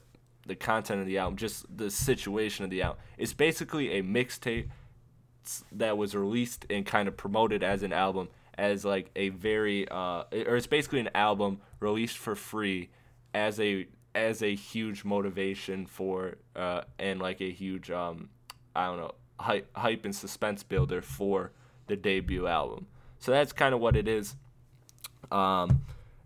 [0.45, 3.01] the content of the album, just the situation of the album.
[3.17, 4.69] It's basically a mixtape
[5.71, 10.23] that was released and kind of promoted as an album as like a very uh
[10.31, 12.89] or it's basically an album released for free
[13.33, 18.29] as a as a huge motivation for uh and like a huge um
[18.75, 21.51] I don't know hype hype and suspense builder for
[21.87, 22.87] the debut album.
[23.19, 24.35] So that's kind of what it is.
[25.31, 25.81] Um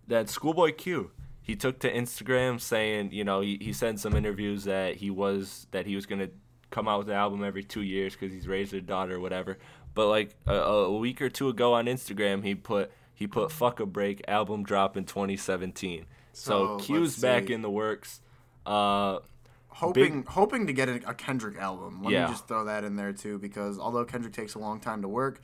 [0.08, 1.12] that Schoolboy Q
[1.44, 5.68] he took to Instagram saying, you know, he, he said some interviews that he was
[5.72, 6.30] that he was gonna
[6.72, 9.58] come out with an album every two years because he's raised a daughter or whatever.
[9.94, 13.80] But like a, a week or two ago on Instagram, he put he put "fuck
[13.80, 16.06] a break" album drop in 2017.
[16.34, 18.20] So, So, Q's back in the works.
[18.66, 19.20] Uh,
[19.68, 22.02] hoping hoping to get a, a Kendrick album.
[22.04, 22.26] Let Yeah.
[22.26, 25.08] me just throw that in there too, because although Kendrick takes a long time to
[25.08, 25.42] work,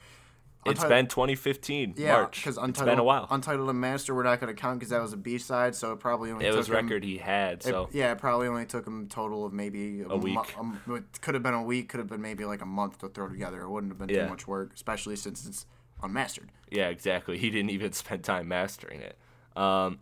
[0.66, 2.36] it's been 2015 yeah, March.
[2.38, 3.28] because It's Untitled, been a while.
[3.32, 6.00] Untitled Unmastered we're not going to count because that was a B side, so it
[6.00, 7.54] probably only it took was him, record he had.
[7.60, 10.36] it- So yeah, it probably only took him a total of maybe a, week.
[10.36, 13.00] Mo- um, it could have been a week, could have been maybe like a month
[13.00, 13.62] to throw together.
[13.62, 14.24] It wouldn't have been Yeah.
[14.26, 15.66] too much work, especially since it's
[16.04, 16.52] unmastered.
[16.70, 17.38] Yeah, exactly.
[17.44, 19.18] He didn't even spend time mastering it.
[19.56, 20.00] Um,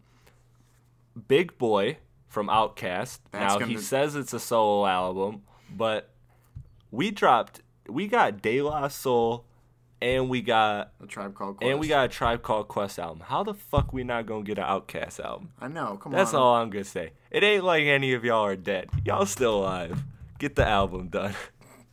[1.27, 1.97] Big Boy
[2.27, 3.19] from Outkast.
[3.31, 5.43] That's now he gonna- says it's a solo album,
[5.75, 6.09] but
[6.91, 9.45] we dropped, we got De La Soul,
[10.01, 11.69] and we got a Tribe Called Quest.
[11.71, 13.21] and we got a Tribe Called Quest album.
[13.25, 15.49] How the fuck we not gonna get an Outkast album?
[15.59, 15.97] I know.
[16.01, 16.11] Come That's on.
[16.11, 17.13] That's all I'm gonna say.
[17.31, 18.89] It ain't like any of y'all are dead.
[19.05, 20.03] Y'all still alive.
[20.37, 21.33] Get the album done.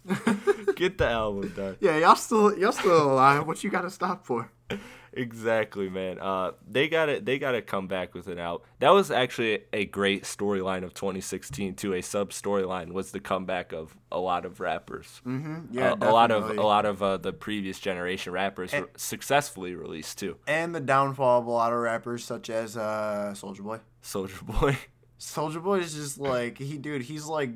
[0.77, 1.77] Get the album done.
[1.81, 3.47] Yeah, y'all still y'all still alive.
[3.47, 4.51] What you got to stop for?
[5.17, 6.19] Exactly, man.
[6.21, 8.63] Uh, they got to They got to come back with an out.
[8.81, 11.95] That was actually a great storyline of 2016 too.
[11.95, 15.21] A sub storyline was the comeback of a lot of rappers.
[15.27, 15.77] Mm-hmm.
[15.77, 19.75] Yeah, Uh, a lot of a lot of uh, the previous generation rappers And- successfully
[19.75, 20.37] released too.
[20.47, 23.81] and the downfall of a lot of rappers such as uh Soulja Boy.
[24.03, 24.77] Soulja Boy.
[25.19, 27.03] Soulja Boy is just like he, dude.
[27.03, 27.51] He's like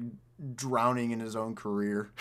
[0.54, 2.10] drowning in his own career.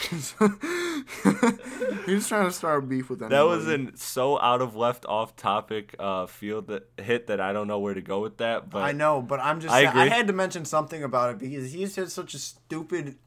[2.05, 3.47] he's trying to start a beef with That anybody.
[3.57, 7.67] was in so out of left off topic uh, field that hit that I don't
[7.67, 8.69] know where to go with that.
[8.69, 9.73] But I know, but I'm just.
[9.73, 13.17] I saying, I had to mention something about it because he's had such a stupid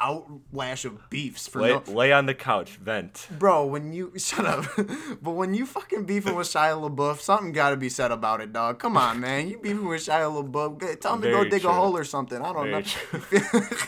[0.00, 1.82] outlash of beefs for lay, no.
[1.86, 3.28] lay on the couch, vent.
[3.38, 4.64] Bro, when you shut up,
[5.22, 8.52] but when you fucking beefing with Shia LaBeouf, something got to be said about it,
[8.52, 8.78] dog.
[8.78, 11.00] Come on, man, you beefing with Shia LaBeouf?
[11.00, 11.70] Tell him to go Very dig true.
[11.70, 12.40] a hole or something.
[12.42, 12.82] I don't Very
[13.52, 13.60] know.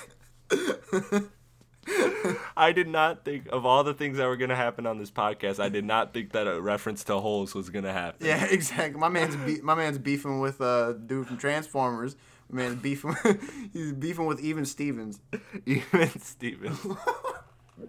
[2.56, 5.58] I did not think of all the things that were gonna happen on this podcast.
[5.60, 8.26] I did not think that a reference to holes was gonna happen.
[8.26, 9.00] yeah, exactly.
[9.00, 12.16] My man's be- my man's beefing with uh dude from Transformers.
[12.50, 13.14] My man's beefing.
[13.72, 15.20] he's beefing with Even Stevens.
[15.66, 16.78] Even Stevens.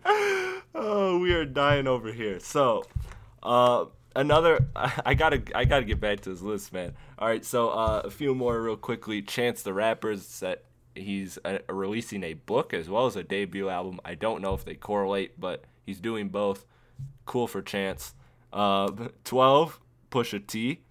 [0.06, 2.40] oh, we are dying over here.
[2.40, 2.84] So,
[3.44, 3.86] uh,
[4.16, 4.68] another.
[4.76, 5.42] I gotta.
[5.54, 6.94] I gotta get back to this list, man.
[7.18, 7.44] All right.
[7.44, 9.22] So, uh, a few more real quickly.
[9.22, 10.64] Chance the Rapper's that
[10.96, 14.00] he's uh, releasing a book as well as a debut album.
[14.04, 16.66] I don't know if they correlate, but he's doing both.
[17.26, 18.14] Cool for Chance.
[18.52, 19.80] Uh, twelve.
[20.10, 20.82] Pusha T.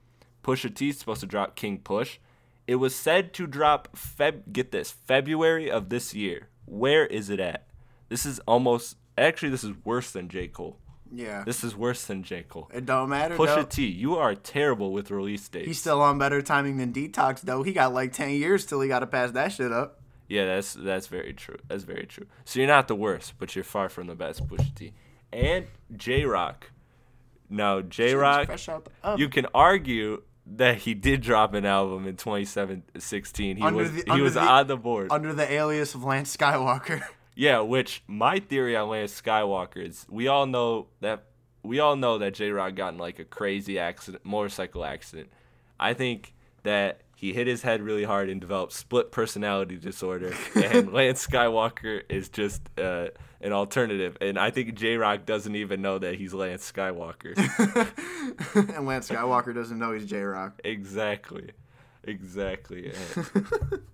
[0.42, 2.18] Pusha T's supposed to drop King Push.
[2.66, 4.52] It was said to drop Feb.
[4.52, 6.48] Get this, February of this year.
[6.64, 7.66] Where is it at?
[8.08, 8.96] This is almost.
[9.18, 10.78] Actually, this is worse than J Cole.
[11.12, 12.70] Yeah, This is worse than J Cole.
[12.72, 13.36] it don't matter.
[13.36, 13.62] Pusha though.
[13.64, 15.66] T, you are terrible with release dates.
[15.66, 17.62] He's still on better timing than Detox though.
[17.64, 20.00] He got like ten years till he got to pass that shit up.
[20.28, 21.56] Yeah, that's that's very true.
[21.66, 22.26] That's very true.
[22.44, 24.92] So you're not the worst, but you're far from the best, Pusha T.
[25.32, 26.70] And Jay Rock.
[27.48, 29.18] Now Jay Rock, Fresh out the oven.
[29.18, 33.56] you can argue that he did drop an album in 2016.
[33.56, 35.08] He Under was the- he was the- on the board.
[35.10, 37.02] under the alias of Lance Skywalker.
[37.40, 41.24] Yeah, which my theory on Lance Skywalker is we all know that
[41.62, 45.30] we all know that Jay Rock got in like a crazy accident, motorcycle accident.
[45.78, 46.34] I think
[46.64, 52.02] that he hit his head really hard and developed split personality disorder, and Lance Skywalker
[52.10, 53.06] is just uh,
[53.40, 54.18] an alternative.
[54.20, 57.38] And I think Jay Rock doesn't even know that he's Lance Skywalker.
[58.76, 60.60] and Lance Skywalker doesn't know he's Jay Rock.
[60.62, 61.52] exactly,
[62.04, 62.92] exactly.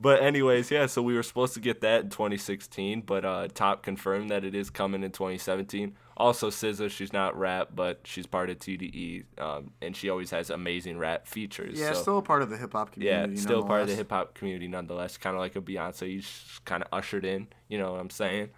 [0.00, 0.86] But anyways, yeah.
[0.86, 4.54] So we were supposed to get that in 2016, but uh, Top confirmed that it
[4.54, 5.94] is coming in 2017.
[6.16, 10.50] Also, SZA, she's not rap, but she's part of TDE, um, and she always has
[10.50, 11.78] amazing rap features.
[11.78, 13.34] Yeah, so, still a part of the hip hop community.
[13.34, 15.16] yeah, still part of the hip hop community nonetheless.
[15.16, 16.22] Kind of like a Beyonce, you
[16.64, 17.48] kind of ushered in.
[17.68, 18.50] You know what I'm saying?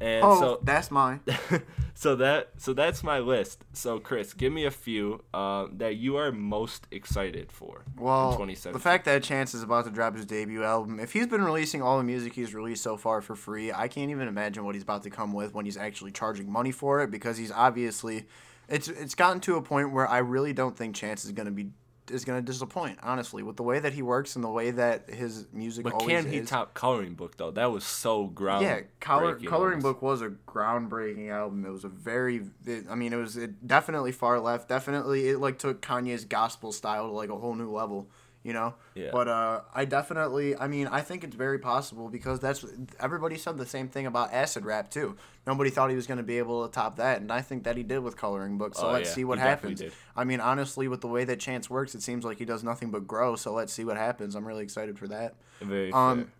[0.00, 1.20] And Oh, so that's mine.
[1.94, 3.64] so that so that's my list.
[3.72, 7.84] So Chris, give me a few uh, that you are most excited for.
[7.96, 8.72] in Well, 2017.
[8.72, 11.80] the fact that Chance is about to drop his debut album, if he's been releasing
[11.82, 14.82] all the music he's released so far for free, I can't even imagine what he's
[14.82, 18.26] about to come with when he's actually charging money for it because he's obviously
[18.68, 21.52] it's it's gotten to a point where I really don't think Chance is going to
[21.52, 21.70] be
[22.10, 25.08] is going to disappoint, honestly, with the way that he works and the way that
[25.08, 26.48] his music But always can he is.
[26.48, 27.50] top coloring book though?
[27.50, 28.64] That was so ground.
[28.64, 31.64] yeah, color, coloring book was a groundbreaking album.
[31.64, 34.68] It was a very, it, I mean, it was it definitely far left.
[34.68, 38.08] Definitely, it like took Kanye's gospel style to like a whole new level.
[38.44, 38.74] You know.
[38.94, 39.08] Yeah.
[39.10, 42.64] But uh, I definitely, I mean, I think it's very possible because that's
[43.00, 45.16] everybody said the same thing about acid rap too.
[45.46, 47.76] Nobody thought he was going to be able to top that, and I think that
[47.76, 48.74] he did with coloring book.
[48.74, 49.82] So Oh, let's yeah, see what he happens.
[50.14, 52.90] I mean, honestly, with the way that Chance works, it seems like he does nothing
[52.90, 53.34] but grow.
[53.34, 54.34] So let's see what happens.
[54.34, 55.34] I'm really excited for that.
[55.60, 56.32] Very Um, fair.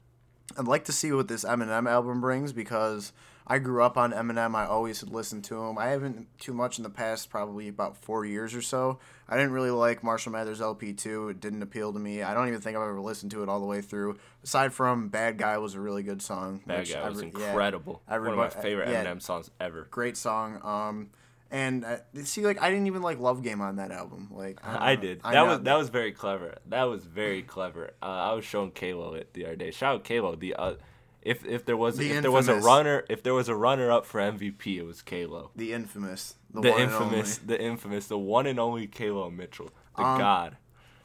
[0.58, 3.12] I'd like to see what this Eminem album brings because
[3.46, 4.54] I grew up on Eminem.
[4.54, 5.78] I always had listened to him.
[5.78, 8.98] I haven't too much in the past, probably about four years or so.
[9.28, 11.30] I didn't really like Marshall Mathers LP2.
[11.30, 12.22] It didn't appeal to me.
[12.22, 14.18] I don't even think I've ever listened to it all the way through.
[14.42, 16.60] Aside from Bad Guy was a really good song.
[16.66, 18.02] Bad which Guy was every- yeah, incredible.
[18.06, 19.04] One of my favorite yeah.
[19.04, 19.88] Eminem songs ever.
[19.90, 20.60] Great song.
[20.62, 21.10] Um,
[21.50, 24.28] and uh, see, like I didn't even like Love Game on that album.
[24.32, 25.20] Like I did.
[25.24, 25.46] I that know.
[25.46, 26.58] was that was very clever.
[26.68, 27.92] That was very clever.
[28.02, 29.70] Uh, I was showing Kalo it the other day.
[29.70, 30.34] Shout out Kalo.
[30.34, 30.74] The uh,
[31.22, 33.90] if if there was The if there was a runner if there was a runner
[33.90, 35.50] up for MVP, it was Kalo.
[35.54, 40.18] the infamous, the, The infamous, the infamous, the one and only Kalo Mitchell, the Um,
[40.18, 40.56] god.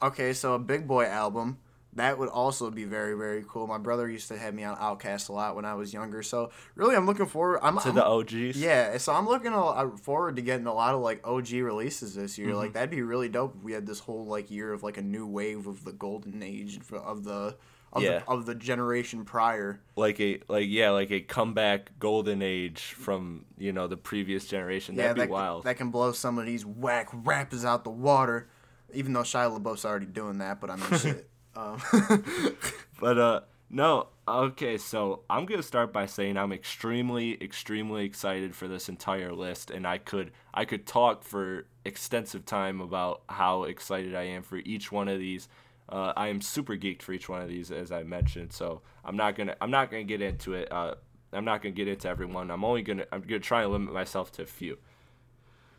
[0.02, 1.58] Okay, so a Big Boy album.
[1.94, 3.66] That would also be very, very cool.
[3.66, 6.22] My brother used to have me on Outkast a lot when I was younger.
[6.22, 7.60] So really, I'm looking forward.
[7.64, 8.56] I'm, To I'm- the OGs.
[8.62, 12.14] Yeah, so I'm looking a- uh, forward to getting a lot of like OG releases
[12.14, 12.50] this year.
[12.50, 12.58] Mm-hmm.
[12.58, 15.02] Like that'd be really dope if we had this whole like year of like a
[15.02, 17.58] new wave of the golden age of the
[17.94, 18.20] of, Yeah.
[18.20, 19.82] the, of the generation prior.
[19.96, 24.96] like a like yeah like a comeback golden age from you know the previous generation.
[24.96, 25.64] Yeah, That'd be that, wild.
[25.64, 28.48] that can blow some of these whack rappers out the water.
[28.94, 31.30] Even though Shia LaBeouf's already doing that, but I mean, shit.
[31.56, 31.82] Um,
[33.00, 38.68] But uh no, okay, so I'm gonna start by saying I'm extremely, extremely excited for
[38.68, 44.16] this entire list and I could I could talk for extensive time about how excited
[44.16, 45.48] I am for each one of these.
[45.92, 49.18] Uh, I am super geeked for each one of these as I mentioned, so I'm
[49.18, 50.72] not gonna I'm not gonna get into it.
[50.72, 50.96] Uh,
[51.34, 52.52] I'm not gonna get into everyone.
[52.52, 54.78] I'm only gonna I'm gonna try and limit myself to a few.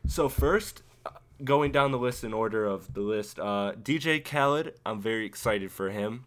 [0.07, 1.11] So first, uh,
[1.45, 5.71] going down the list in order of the list, uh, DJ Khaled, I'm very excited
[5.71, 6.25] for him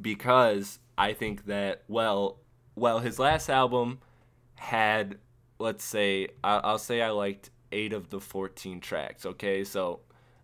[0.00, 2.38] because I think that well,
[2.74, 3.98] well, his last album
[4.56, 5.18] had,
[5.58, 9.26] let's say, I- I'll say I liked eight of the 14 tracks.
[9.26, 10.00] Okay, so,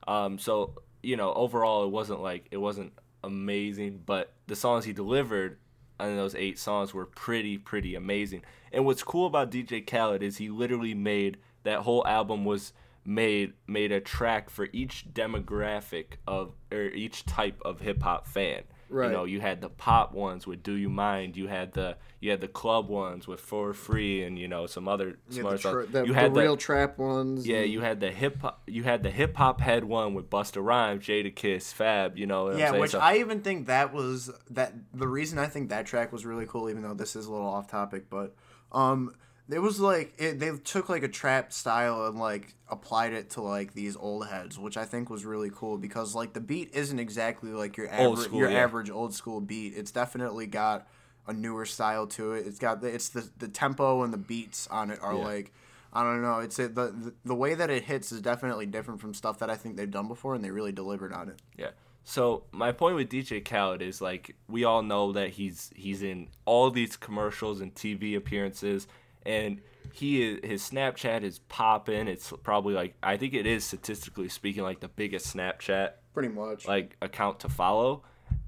[0.06, 0.74] um, so
[1.04, 2.92] you know, overall, it wasn't like it wasn't
[3.22, 5.58] amazing, but the songs he delivered
[6.00, 8.42] on those eight songs were pretty, pretty amazing.
[8.72, 12.72] And what's cool about DJ Khaled is he literally made that whole album was
[13.04, 18.62] made made a track for each demographic of or each type of hip hop fan.
[18.88, 19.06] Right.
[19.06, 22.30] You know, you had the pop ones with "Do You Mind," you had the you
[22.30, 25.58] had the club ones with "For Free," and you know some other yeah, smart the,
[25.58, 25.72] stuff.
[25.72, 27.46] tr- the, you the had real trap ones.
[27.46, 28.62] yeah, and- you had the hip hop.
[28.66, 32.16] You had the hip hop head one with Busta Rhymes, Jadakiss, Fab.
[32.18, 35.68] You know, Yeah, which So- I even think that was that the reason I think
[35.70, 38.34] that track was really cool, even though this is a little off topic, but
[38.72, 39.14] um,
[39.50, 43.42] it was like it, they took like a trap style and like applied it to
[43.42, 46.98] like these old heads, which I think was really cool because like the beat isn't
[46.98, 48.58] exactly like your average school, your yeah.
[48.62, 49.74] average old school beat.
[49.76, 50.86] It's definitely got
[51.26, 52.46] a newer style to it.
[52.46, 55.24] It's got the it's the the tempo and the beats on it are Yeah.
[55.24, 55.52] like.
[55.96, 56.40] I don't know.
[56.40, 59.48] It's it, the, the the way that it hits is definitely different from stuff that
[59.48, 61.40] I think they've done before, and they really delivered on it.
[61.56, 61.70] Yeah.
[62.02, 66.30] So my point with DJ Khaled is like we all know that he's he's in
[66.46, 68.88] all these commercials and TV appearances,
[69.26, 69.60] and
[69.92, 72.08] he is, his Snapchat is popping.
[72.08, 76.66] It's probably like I think it is statistically speaking like the biggest Snapchat Pretty much.
[76.66, 78.02] like account to follow,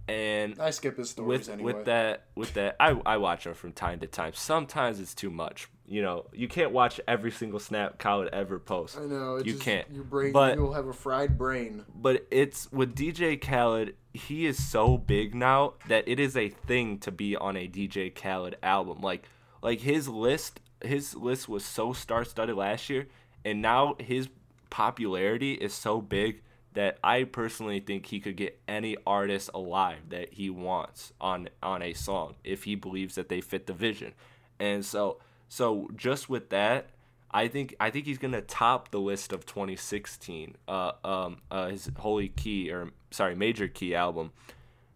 [0.08, 1.72] and I skip his stories with anyway.
[1.72, 4.32] with that with that I, I watch them from time to time.
[4.34, 5.68] Sometimes it's too much.
[5.88, 8.98] You know, you can't watch every single snap Khaled ever posts.
[8.98, 9.36] I know.
[9.36, 9.88] You just, can't.
[9.92, 11.84] Your brain, but you'll have a fried brain.
[11.94, 16.98] but it's with DJ Khaled, he is so big now that it is a thing
[16.98, 19.00] to be on a DJ Khaled album.
[19.00, 19.28] Like
[19.62, 23.06] like his list his list was so star studded last year
[23.44, 24.28] and now his
[24.70, 26.42] popularity is so big
[26.76, 31.80] that I personally think he could get any artist alive that he wants on on
[31.80, 34.12] a song if he believes that they fit the vision.
[34.60, 35.18] And so
[35.48, 36.90] so just with that,
[37.30, 40.56] I think I think he's gonna top the list of 2016.
[40.68, 44.32] Uh, um, uh, his Holy Key or sorry, Major Key album.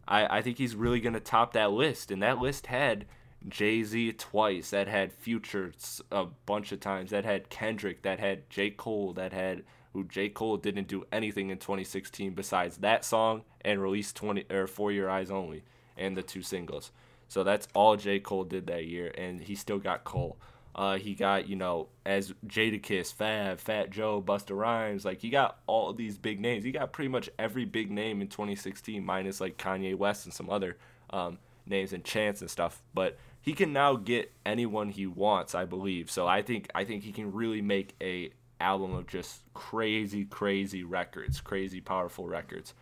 [0.07, 3.07] I I think he's really gonna top that list, and that list had
[3.49, 4.71] Jay Z twice.
[4.71, 5.73] That had Future
[6.11, 7.11] a bunch of times.
[7.11, 8.03] That had Kendrick.
[8.03, 9.13] That had J Cole.
[9.13, 14.13] That had who J Cole didn't do anything in 2016 besides that song and release
[14.13, 15.65] 20 or For Your Eyes Only
[15.97, 16.93] and the two singles.
[17.29, 20.37] So that's all J Cole did that year, and he still got Cole.
[20.75, 25.05] Uh, he got you know as Jadakiss, Fab, Fat Joe, Busta Rhymes.
[25.05, 26.65] Like he got all these big names.
[26.65, 30.51] He got pretty much every big name in 2016, minus like Kanye West and some
[30.51, 30.77] other
[31.11, 32.83] um, names and Chance and stuff.
[32.95, 36.11] But he can now get anyone he wants, I believe.
[36.11, 38.31] So I think I think he can really make a
[38.61, 42.75] album of just crazy, crazy records, crazy powerful records.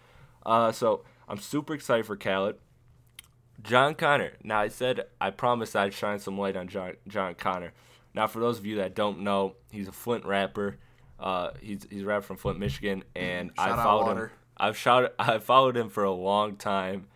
[0.45, 2.57] Uh, so I'm super excited for Khaled.
[3.63, 4.33] Jon Connor.
[4.43, 7.73] Now I said I promised I'd shine some light on John Jon Connor.
[8.15, 10.79] Now for those of you that don't know, he's a Flint rapper.
[11.19, 14.31] Uh, he's he's a rapper from Flint, Michigan, and I Shout out followed him.
[14.57, 17.07] I've shot I followed him for a long time,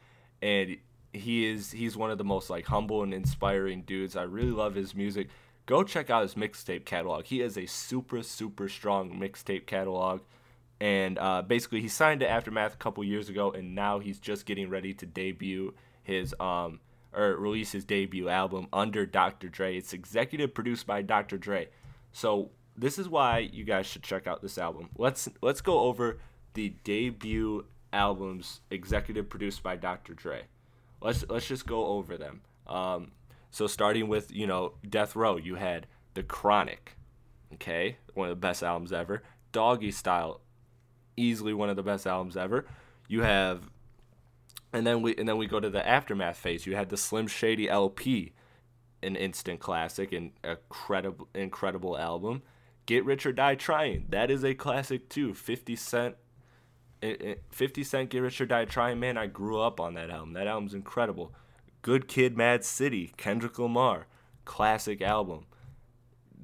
[0.40, 0.76] and
[1.12, 4.16] he is he's one of the most like humble and inspiring dudes.
[4.16, 5.28] I really love his music.
[5.66, 7.26] Go check out his mixtape catalog.
[7.26, 10.22] He has a super super strong mixtape catalog
[10.82, 14.46] and uh, basically he signed to Aftermath a couple years ago, and now he's just
[14.46, 16.80] getting ready to debut his um
[17.14, 19.48] or release his debut album under Dr.
[19.48, 19.76] Dre.
[19.76, 21.38] It's executive produced by Dr.
[21.38, 21.68] Dre,
[22.10, 24.88] so this is why you guys should check out this album.
[24.98, 26.18] Let's let's go over
[26.54, 30.14] the debut albums executive produced by Dr.
[30.14, 30.46] Dre.
[31.03, 32.42] Let's let's just go over them.
[32.66, 33.12] Um,
[33.50, 36.96] so starting with you know Death Row, you had The Chronic,
[37.55, 39.22] okay, one of the best albums ever.
[39.53, 40.40] Doggy Style,
[41.16, 42.66] easily one of the best albums ever.
[43.09, 43.70] You have,
[44.72, 46.66] and then we and then we go to the aftermath phase.
[46.66, 48.32] You had the Slim Shady LP,
[49.03, 52.42] an instant classic and a credible incredible album.
[52.86, 55.34] Get Rich or Die Trying, that is a classic too.
[55.34, 56.16] Fifty Cent,
[57.03, 60.09] It, it, 50 Cent, Get Rich or Die Trying, man, I grew up on that
[60.09, 60.34] album.
[60.34, 61.34] That album's incredible.
[61.82, 64.07] Good Kid, Mad City, Kendrick Lamar,
[64.44, 65.46] classic album.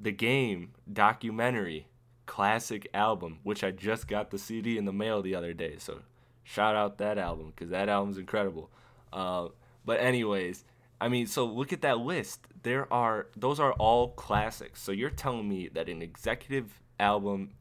[0.01, 1.87] The Game, documentary,
[2.25, 5.77] classic album, which I just got the CD in the mail the other day.
[5.79, 6.01] So
[6.43, 8.69] shout out that album because that album's incredible.
[9.11, 9.47] Uh,
[9.83, 10.63] but anyways,
[11.01, 12.41] I mean, so look at that list.
[12.61, 14.81] There are those are all classics.
[14.81, 17.51] So you're telling me that an executive album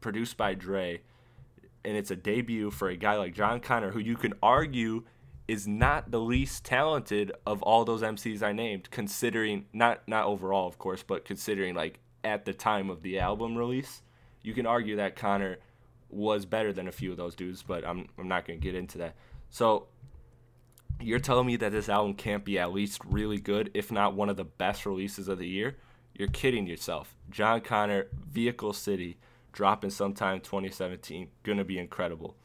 [0.00, 1.02] produced by Dre,
[1.84, 5.04] and it's a debut for a guy like Jon Connor, who you can argue
[5.46, 10.66] is not the least talented of all those MCs I named, considering not not overall,
[10.66, 14.02] of course, but considering like at the time of the album release,
[14.42, 15.58] you can argue that Connor
[16.08, 18.98] was better than a few of those dudes, but I'm I'm not gonna get into
[18.98, 19.16] that.
[19.50, 19.88] So
[21.00, 24.30] you're telling me that this album can't be at least really good, if not one
[24.30, 25.76] of the best releases of the year?
[26.14, 27.16] You're kidding yourself.
[27.30, 29.18] Jon Connor, Vehicle City,
[29.54, 32.36] dropping sometime 2017, gonna be incredible.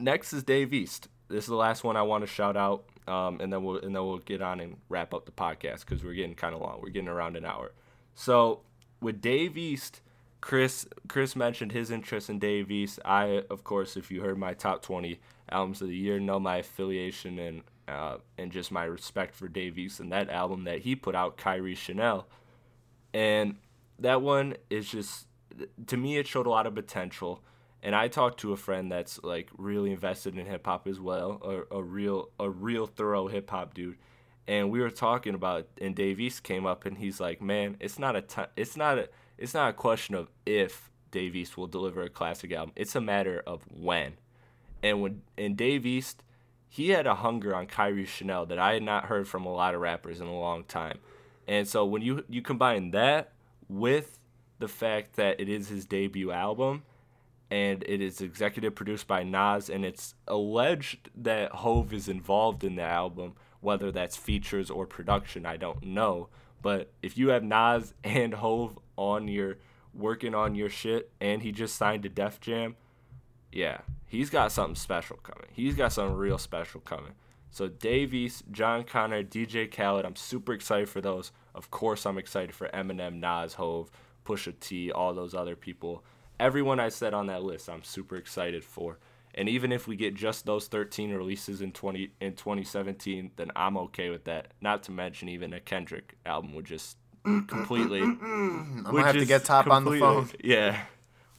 [0.00, 1.08] Next is Dave East.
[1.28, 3.94] This is the last one I want to shout out, um, and then we'll and
[3.94, 6.80] then we'll get on and wrap up the podcast because we're getting kind of long.
[6.82, 7.72] We're getting around an hour.
[8.14, 8.62] So
[9.00, 10.00] with Dave East,
[10.40, 12.98] Chris Chris mentioned his interest in Dave East.
[13.04, 16.56] I, of course, if you heard my top 20 albums of the year, know my
[16.56, 20.96] affiliation and uh, and just my respect for Dave East and that album that he
[20.96, 22.26] put out, Kairi Chanel,
[23.12, 23.56] and
[23.98, 25.26] that one is just
[25.86, 27.42] to me it showed a lot of potential.
[27.84, 31.66] And I talked to a friend that's like really invested in hip hop as well,
[31.70, 33.96] a, a real a real thorough hip hop dude
[34.46, 37.98] and we were talking about and Dave East came up and he's like, "Man, it's
[37.98, 41.66] not a t- it's not a it's not a question of if Dave East will
[41.66, 42.72] deliver a classic album.
[42.76, 44.14] It's a matter of when."
[44.82, 46.24] And when and Dave East,
[46.68, 49.74] he had a hunger on Kairi Chanel that I had not heard from a lot
[49.74, 50.98] of rappers in a long time.
[51.46, 53.32] And so when you you combine that
[53.68, 54.18] with
[54.62, 56.84] the fact that it is his debut album
[57.50, 62.76] and it is executive produced by Nas and it's alleged that Hove is involved in
[62.76, 66.28] the album whether that's features or production, I don't know.
[66.62, 69.58] But if you have Nas and Hove on your
[69.92, 72.76] working on your shit and he just signed to Def Jam,
[73.50, 75.48] yeah, he's got something special coming.
[75.52, 77.14] He's got something real special coming.
[77.50, 78.14] So Dave
[78.52, 81.32] Jon Connor, DJ Khaled, I'm super excited for those.
[81.52, 83.90] Of course, I'm excited for Eminem, Nas, Hove,
[84.24, 86.04] Pusha T, all those other people.
[86.40, 88.98] Everyone I said on that list, I'm super excited for.
[89.34, 93.76] And even if we get just those 13 releases in 20 in 2017, then I'm
[93.78, 94.48] okay with that.
[94.60, 98.02] Not to mention even a Kendrick album would just completely.
[98.02, 100.28] I'm gonna have to get top on the phone.
[100.44, 100.82] Yeah,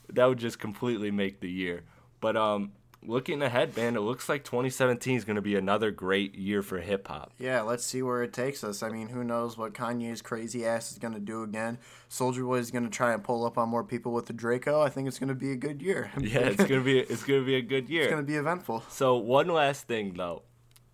[0.10, 1.84] that would just completely make the year.
[2.20, 2.72] But um,
[3.06, 6.80] looking ahead, man, it looks like 2017 is going to be another great year for
[6.80, 7.32] hip hop.
[7.38, 8.84] Yeah, let's see where it takes us.
[8.84, 11.78] I mean, who knows what Kanye's crazy ass is going to do again?
[12.10, 14.82] Soulja Boy is going to try and pull up on more people with the Draco.
[14.82, 16.12] I think it's going to be a good year.
[16.20, 18.04] yeah, it's going to be it's going to be a good year.
[18.04, 18.84] It's going to be eventful.
[18.90, 20.44] So one last thing though,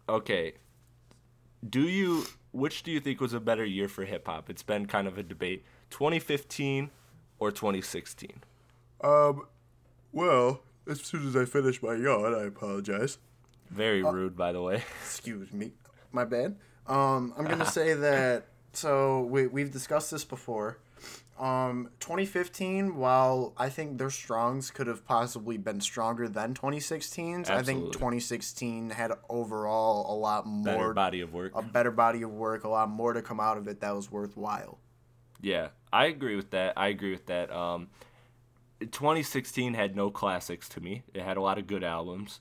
[0.08, 0.54] okay,
[1.68, 4.50] do you which do you think was a better year for hip hop?
[4.50, 5.64] It's been kind of a debate.
[5.92, 6.92] 2015
[7.40, 8.44] or 2016?
[9.02, 9.44] Um,
[10.12, 13.18] well, as soon as I finish my yawn, I apologize.
[13.70, 14.84] Very uh, rude, by the way.
[15.04, 15.72] Excuse me.
[16.12, 16.58] My bad.
[16.88, 18.48] Um, I'm gonna say that.
[18.74, 20.80] So we we've discussed this before.
[21.40, 27.56] Um, 2015, while I think their strongs could have possibly been stronger than 2016's, Absolutely.
[27.58, 32.24] I think 2016 had overall a lot more better body of work, a better body
[32.24, 34.80] of work, a lot more to come out of it that was worthwhile.
[35.42, 36.74] Yeah, I agree with that.
[36.76, 37.52] I agree with that.
[37.52, 37.88] Um,
[38.80, 41.04] 2016 had no classics to me.
[41.14, 42.40] It had a lot of good albums.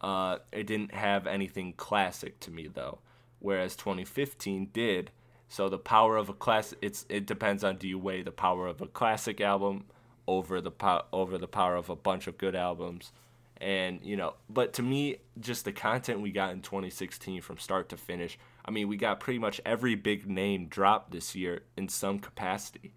[0.00, 2.98] Uh, it didn't have anything classic to me though,
[3.40, 5.10] whereas 2015 did.
[5.48, 8.66] So the power of a class, it's it depends on do you weigh the power
[8.66, 9.86] of a classic album
[10.26, 13.12] over the po- over the power of a bunch of good albums,
[13.56, 14.34] and you know.
[14.48, 18.38] But to me, just the content we got in 2016 from start to finish.
[18.64, 22.92] I mean, we got pretty much every big name dropped this year in some capacity.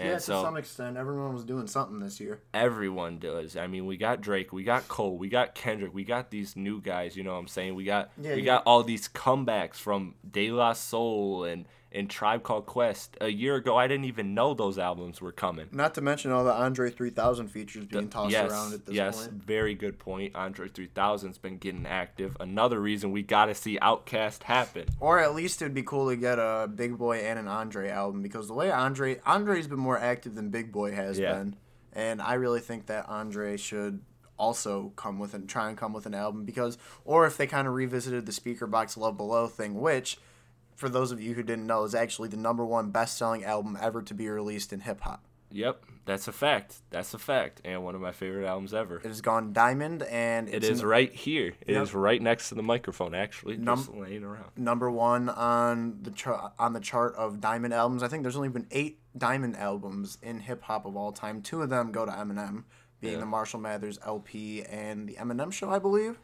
[0.00, 2.40] And yeah, to so, some extent, everyone was doing something this year.
[2.54, 3.54] Everyone does.
[3.54, 6.80] I mean, we got Drake, we got Cole, we got Kendrick, we got these new
[6.80, 7.18] guys.
[7.18, 7.74] You know what I'm saying?
[7.74, 8.46] We got yeah, we yeah.
[8.46, 13.16] got all these comebacks from De La Soul and and Tribe Called Quest.
[13.20, 15.66] A year ago, I didn't even know those albums were coming.
[15.72, 19.16] Not to mention all the Andre 3000 features being tossed yes, around at this yes,
[19.16, 19.32] point.
[19.34, 20.34] Yes, very good point.
[20.34, 22.36] Andre 3000's been getting active.
[22.38, 24.86] Another reason we got to see OutKast happen.
[25.00, 28.22] Or at least it'd be cool to get a Big Boy and an Andre album
[28.22, 31.34] because the way Andre Andre's been more active than Big Boy has yeah.
[31.34, 31.56] been.
[31.92, 34.00] And I really think that Andre should
[34.38, 37.68] also come with and try and come with an album because or if they kind
[37.68, 40.18] of revisited the Speakerboxxx Love Below thing, which
[40.80, 43.76] for those of you who didn't know, is actually the number one best selling album
[43.80, 45.22] ever to be released in hip hop.
[45.52, 46.76] Yep, that's a fact.
[46.90, 48.96] That's a fact, and one of my favorite albums ever.
[48.96, 51.52] It has gone diamond, and It it's n- right here.
[51.66, 51.96] It is Yep.
[51.96, 54.52] right next to the microphone, actually, Num- just laying around.
[54.56, 58.02] number one on the chart on the chart of diamond albums.
[58.02, 61.42] I think there's only been eight diamond albums in hip hop of all time.
[61.42, 62.62] Two of them go to Eminem,
[63.00, 63.20] being Yeah.
[63.20, 66.20] the Marshall Mathers LP and the Eminem Show, I believe.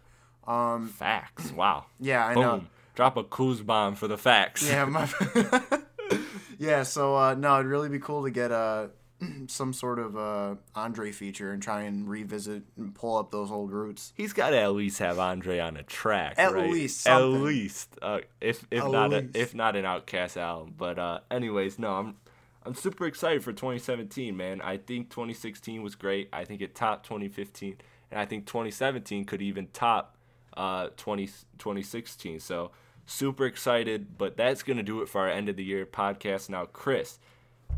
[0.46, 1.50] Um, Facts.
[1.50, 1.86] Wow.
[1.98, 2.42] Yeah, I Boom.
[2.44, 2.64] know.
[2.96, 4.66] Drop a Kuz bomb for the facts.
[4.66, 5.08] Yeah, my.
[6.58, 8.88] yeah, so uh, no, it'd really be cool to get uh,
[9.48, 13.70] some sort of uh, Andre feature and try and revisit and pull up those old
[13.70, 14.14] roots.
[14.16, 16.70] He's got to at least have Andre on a track, At right?
[16.70, 20.72] least at least, uh, if if At not a, if not an OutKast album.
[20.76, 22.16] But uh, anyways, no, I'm
[22.64, 24.62] I'm super excited for 2017, man.
[24.62, 26.30] I think 2016 was great.
[26.32, 27.76] I think it topped 2015,
[28.10, 30.15] and I think 2017 could even top
[30.56, 31.26] uh 20
[31.58, 32.40] 2016.
[32.40, 32.70] So
[33.04, 34.18] super excited.
[34.18, 36.48] But that's gonna do it for our end of the year podcast.
[36.48, 37.18] Now, Chris.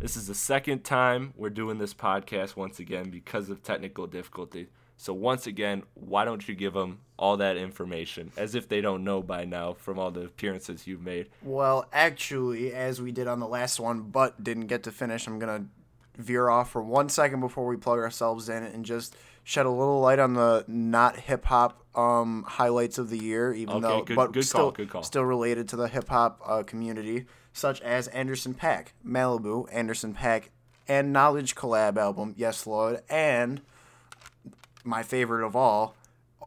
[0.01, 4.69] This is the second time we're doing this podcast once again because of technical difficulty.
[4.97, 9.03] So once again, why don't you give them all that information as if they don't
[9.03, 11.31] know by now from all the appearances you've made?
[11.43, 15.41] Well, actually, as we did on the last one, but didn't get to finish, I'm
[15.41, 15.67] gonna
[16.17, 19.17] veer off for one second before we plug ourselves in and just
[19.49, 23.77] shed a little light on the not hip hop um, highlights of the year, even
[23.77, 25.03] Okay, though good- but good still call, good call.
[25.03, 27.25] still related to the hip hop uh, community,
[27.55, 30.51] such as Anderson .Paak, Malibu, Anderson .Paak,
[30.87, 33.63] and Knxwledge collab album, Yes Lawd, and
[34.85, 35.95] my favorite of all,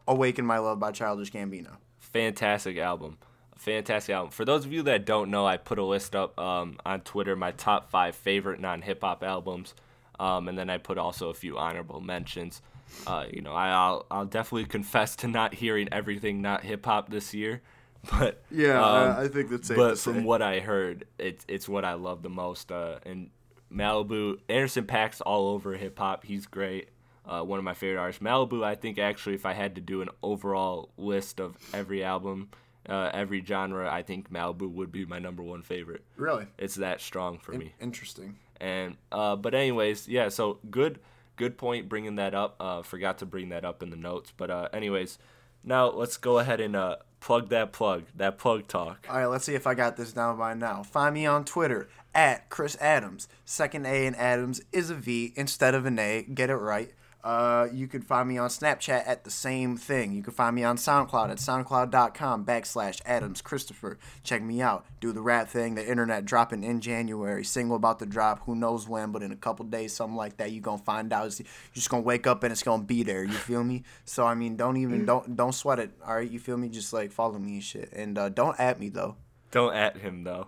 [0.08, 1.78] Awaken My Love by Childish Gambino.
[1.97, 3.18] Fantastic album.
[3.58, 4.30] Fantastic album.
[4.30, 7.36] For those of you that don't know, I put a list up um, on Twitter,
[7.36, 9.74] my top five favorite non hip hop albums.
[10.20, 12.62] Um, and then I put also a few honorable mentions.
[13.08, 17.10] Uh, you know, I, I'll, I'll definitely confess to not hearing everything not hip hop
[17.10, 17.62] this year.
[18.10, 21.86] But Yeah, um, I think that's safe but from what I heard, it's it's what
[21.86, 22.72] I love the most.
[22.72, 23.30] Uh, and
[23.72, 26.26] Malibu, Anderson .Paak's all over hip hop.
[26.26, 26.89] He's great.
[27.26, 28.22] Uh, one of my favorite artists.
[28.22, 32.50] Malibu, I think actually, if I had to do an overall list of every album,
[32.89, 36.04] uh, every genre, I think Malibu would be my number one favorite.
[36.18, 36.48] Really?
[36.58, 37.74] It's that strong for me.
[37.80, 38.38] Interesting.
[38.60, 40.30] And uh, but anyways, yeah.
[40.30, 41.00] So good,
[41.36, 42.56] good point bringing that up.
[42.60, 44.32] Uh, forgot to bring that up in the notes.
[44.36, 45.18] But uh, anyways,
[45.64, 49.08] now let's go ahead and uh, plug that plug, that plug talk.
[49.10, 50.84] All right, let's see if I got this down by now.
[50.84, 53.28] Find me on Twitter at Chris Adams.
[53.46, 56.24] Second A in Adams is a V instead of an A.
[56.24, 56.94] Get it right.
[57.24, 60.12] Uh, you can find me on Snapchat at the same thing.
[60.12, 64.00] You can find me on SoundCloud at soundcloud.com backslash Adams Christopher.
[64.24, 64.86] Check me out.
[65.00, 65.76] Do the rap thing.
[65.76, 67.44] The internet dropping in January.
[67.44, 68.44] Single about to drop.
[68.46, 70.52] Who knows when, but in a couple days, something like that.
[70.52, 71.40] You gonna find out.
[71.40, 73.24] You're just gonna wake up and it's gonna be there.
[73.24, 73.84] You feel me?
[74.04, 75.92] So I mean, don't even don't don't sweat it.
[76.06, 76.70] All right, you feel me?
[76.70, 77.92] Just like follow me and shit.
[77.94, 79.16] And uh, don't at me though.
[79.52, 80.48] Don't at him though.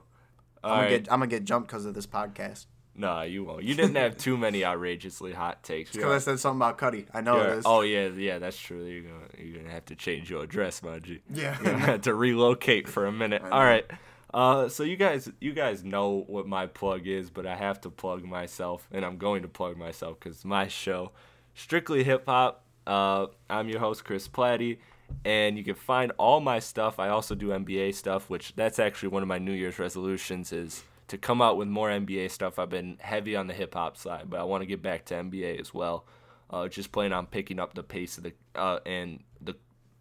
[0.63, 1.03] All I'm gonna right.
[1.03, 2.65] get I'm gonna get jumped because of this podcast.
[2.95, 3.63] Nah, you won't.
[3.63, 5.91] You didn't have too many outrageously hot takes.
[5.91, 7.07] Because I said something about Cudi.
[7.13, 7.63] I know it is.
[7.65, 8.83] oh yeah, yeah, that's true.
[8.83, 11.19] You're gonna you're gonna have to change your address, my G.
[11.33, 11.55] Yeah.
[11.63, 13.41] You're gonna have to relocate for a minute.
[13.43, 13.85] All right.
[14.33, 17.89] Uh, so you guys you guys know what my plug is, but I have to
[17.89, 21.11] plug myself, and I'm going to plug myself because my show,
[21.55, 22.63] strictly hip hop.
[22.85, 24.77] Uh, I'm your host Chris Platte,
[25.23, 26.99] and you can find all my stuff.
[26.99, 30.83] I also do NBA stuff, which that's actually one of my New Year's resolutions is
[31.13, 32.57] to come out with more NBA stuff.
[32.57, 35.13] I've been heavy on the hip hop side, but I want to get back to
[35.13, 36.07] NBA as well.
[36.49, 39.53] Uh, just plan on picking up the pace of the uh, and the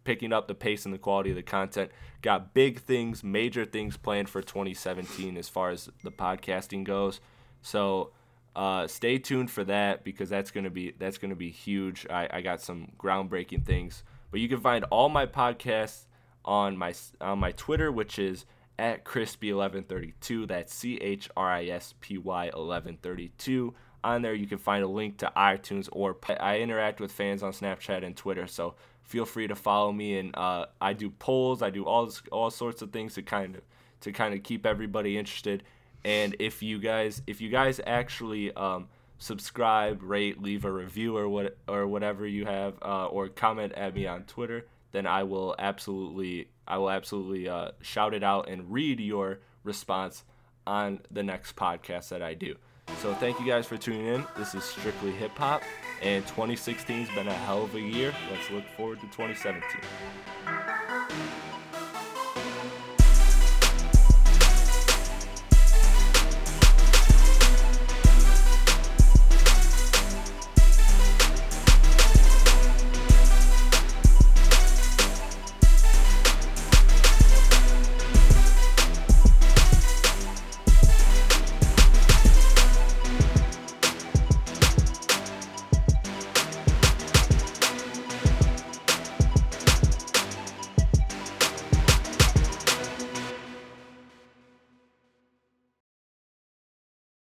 [0.05, 1.91] picking up the pace and the quality of the content.
[2.23, 7.21] Got big things, major things planned for 2017 as far as the podcasting goes.
[7.61, 8.09] So
[8.55, 12.07] uh, stay tuned for that because that's gonna be that's gonna be huge.
[12.09, 14.03] I, I got some groundbreaking things.
[14.31, 16.05] But you can find all my podcasts
[16.43, 18.45] on my on my Twitter, which is
[18.79, 20.47] at chrispy1132.
[20.47, 23.73] That's C H R I S P Y 1132.
[24.03, 27.53] On there, you can find a link to iTunes or I interact with fans on
[27.53, 28.47] Snapchat and Twitter.
[28.47, 31.61] So feel free to follow me, and uh, I do polls.
[31.61, 33.61] I do all all sorts of things to kind of
[34.01, 35.63] to kind of keep everybody interested.
[36.03, 38.89] And if you guys if you guys actually um,
[39.19, 43.95] subscribe, rate, leave a review or what or whatever you have, uh, or comment at
[43.95, 48.71] me on Twitter, then I will absolutely I will absolutely uh, shout it out and
[48.71, 50.23] read your response
[50.65, 52.55] on the next podcast that I do.
[53.01, 54.25] So thank you guys for tuning in.
[54.37, 55.63] This is strictly hip hop,
[56.01, 58.13] and 2016 has been a hell of a year.
[58.31, 59.63] Let's look forward to 2017.